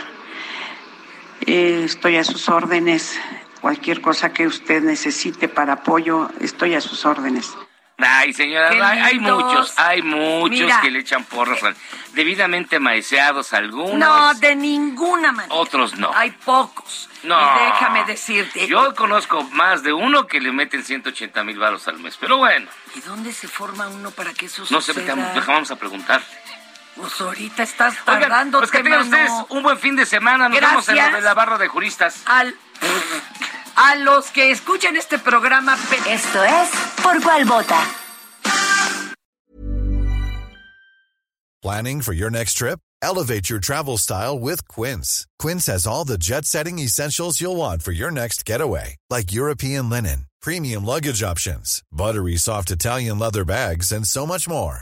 [1.48, 3.20] Eh, estoy a sus órdenes.
[3.62, 7.54] Cualquier cosa que usted necesite para apoyo, estoy a sus órdenes.
[8.00, 8.70] Ay, señora,
[9.06, 10.82] hay, muchos, hay muchos Mira.
[10.82, 11.60] que le echan porras,
[12.14, 15.56] debidamente maeceados algunos, No, de ninguna manera.
[15.56, 16.12] otros no.
[16.14, 17.10] Hay pocos.
[17.24, 17.36] No.
[17.40, 18.68] Y déjame decirte.
[18.68, 22.70] Yo conozco más de uno que le meten 180 mil baros al mes, pero bueno,
[22.96, 25.16] ¿Y dónde se forma uno para que eso no sé, suceda?
[25.16, 26.22] dejamos, vamos a preguntar.
[26.98, 28.60] Pues ahorita estás Oigan, tardando.
[28.60, 31.14] pues que tengan ustedes un buen fin de semana, nos vemos en lo Gracias.
[31.14, 32.24] de la barra de juristas.
[32.26, 32.56] Al,
[33.76, 35.78] a los que escuchan este programa.
[36.08, 36.70] Esto es
[37.04, 37.80] Por Cuál Vota.
[41.62, 42.80] Planning for your next trip?
[43.02, 45.28] Elevate your travel style with Quince.
[45.38, 49.90] Quince has all the jet setting essentials you'll want for your next getaway, like European
[49.90, 54.82] linen, premium luggage options, buttery soft Italian leather bags, and so much more.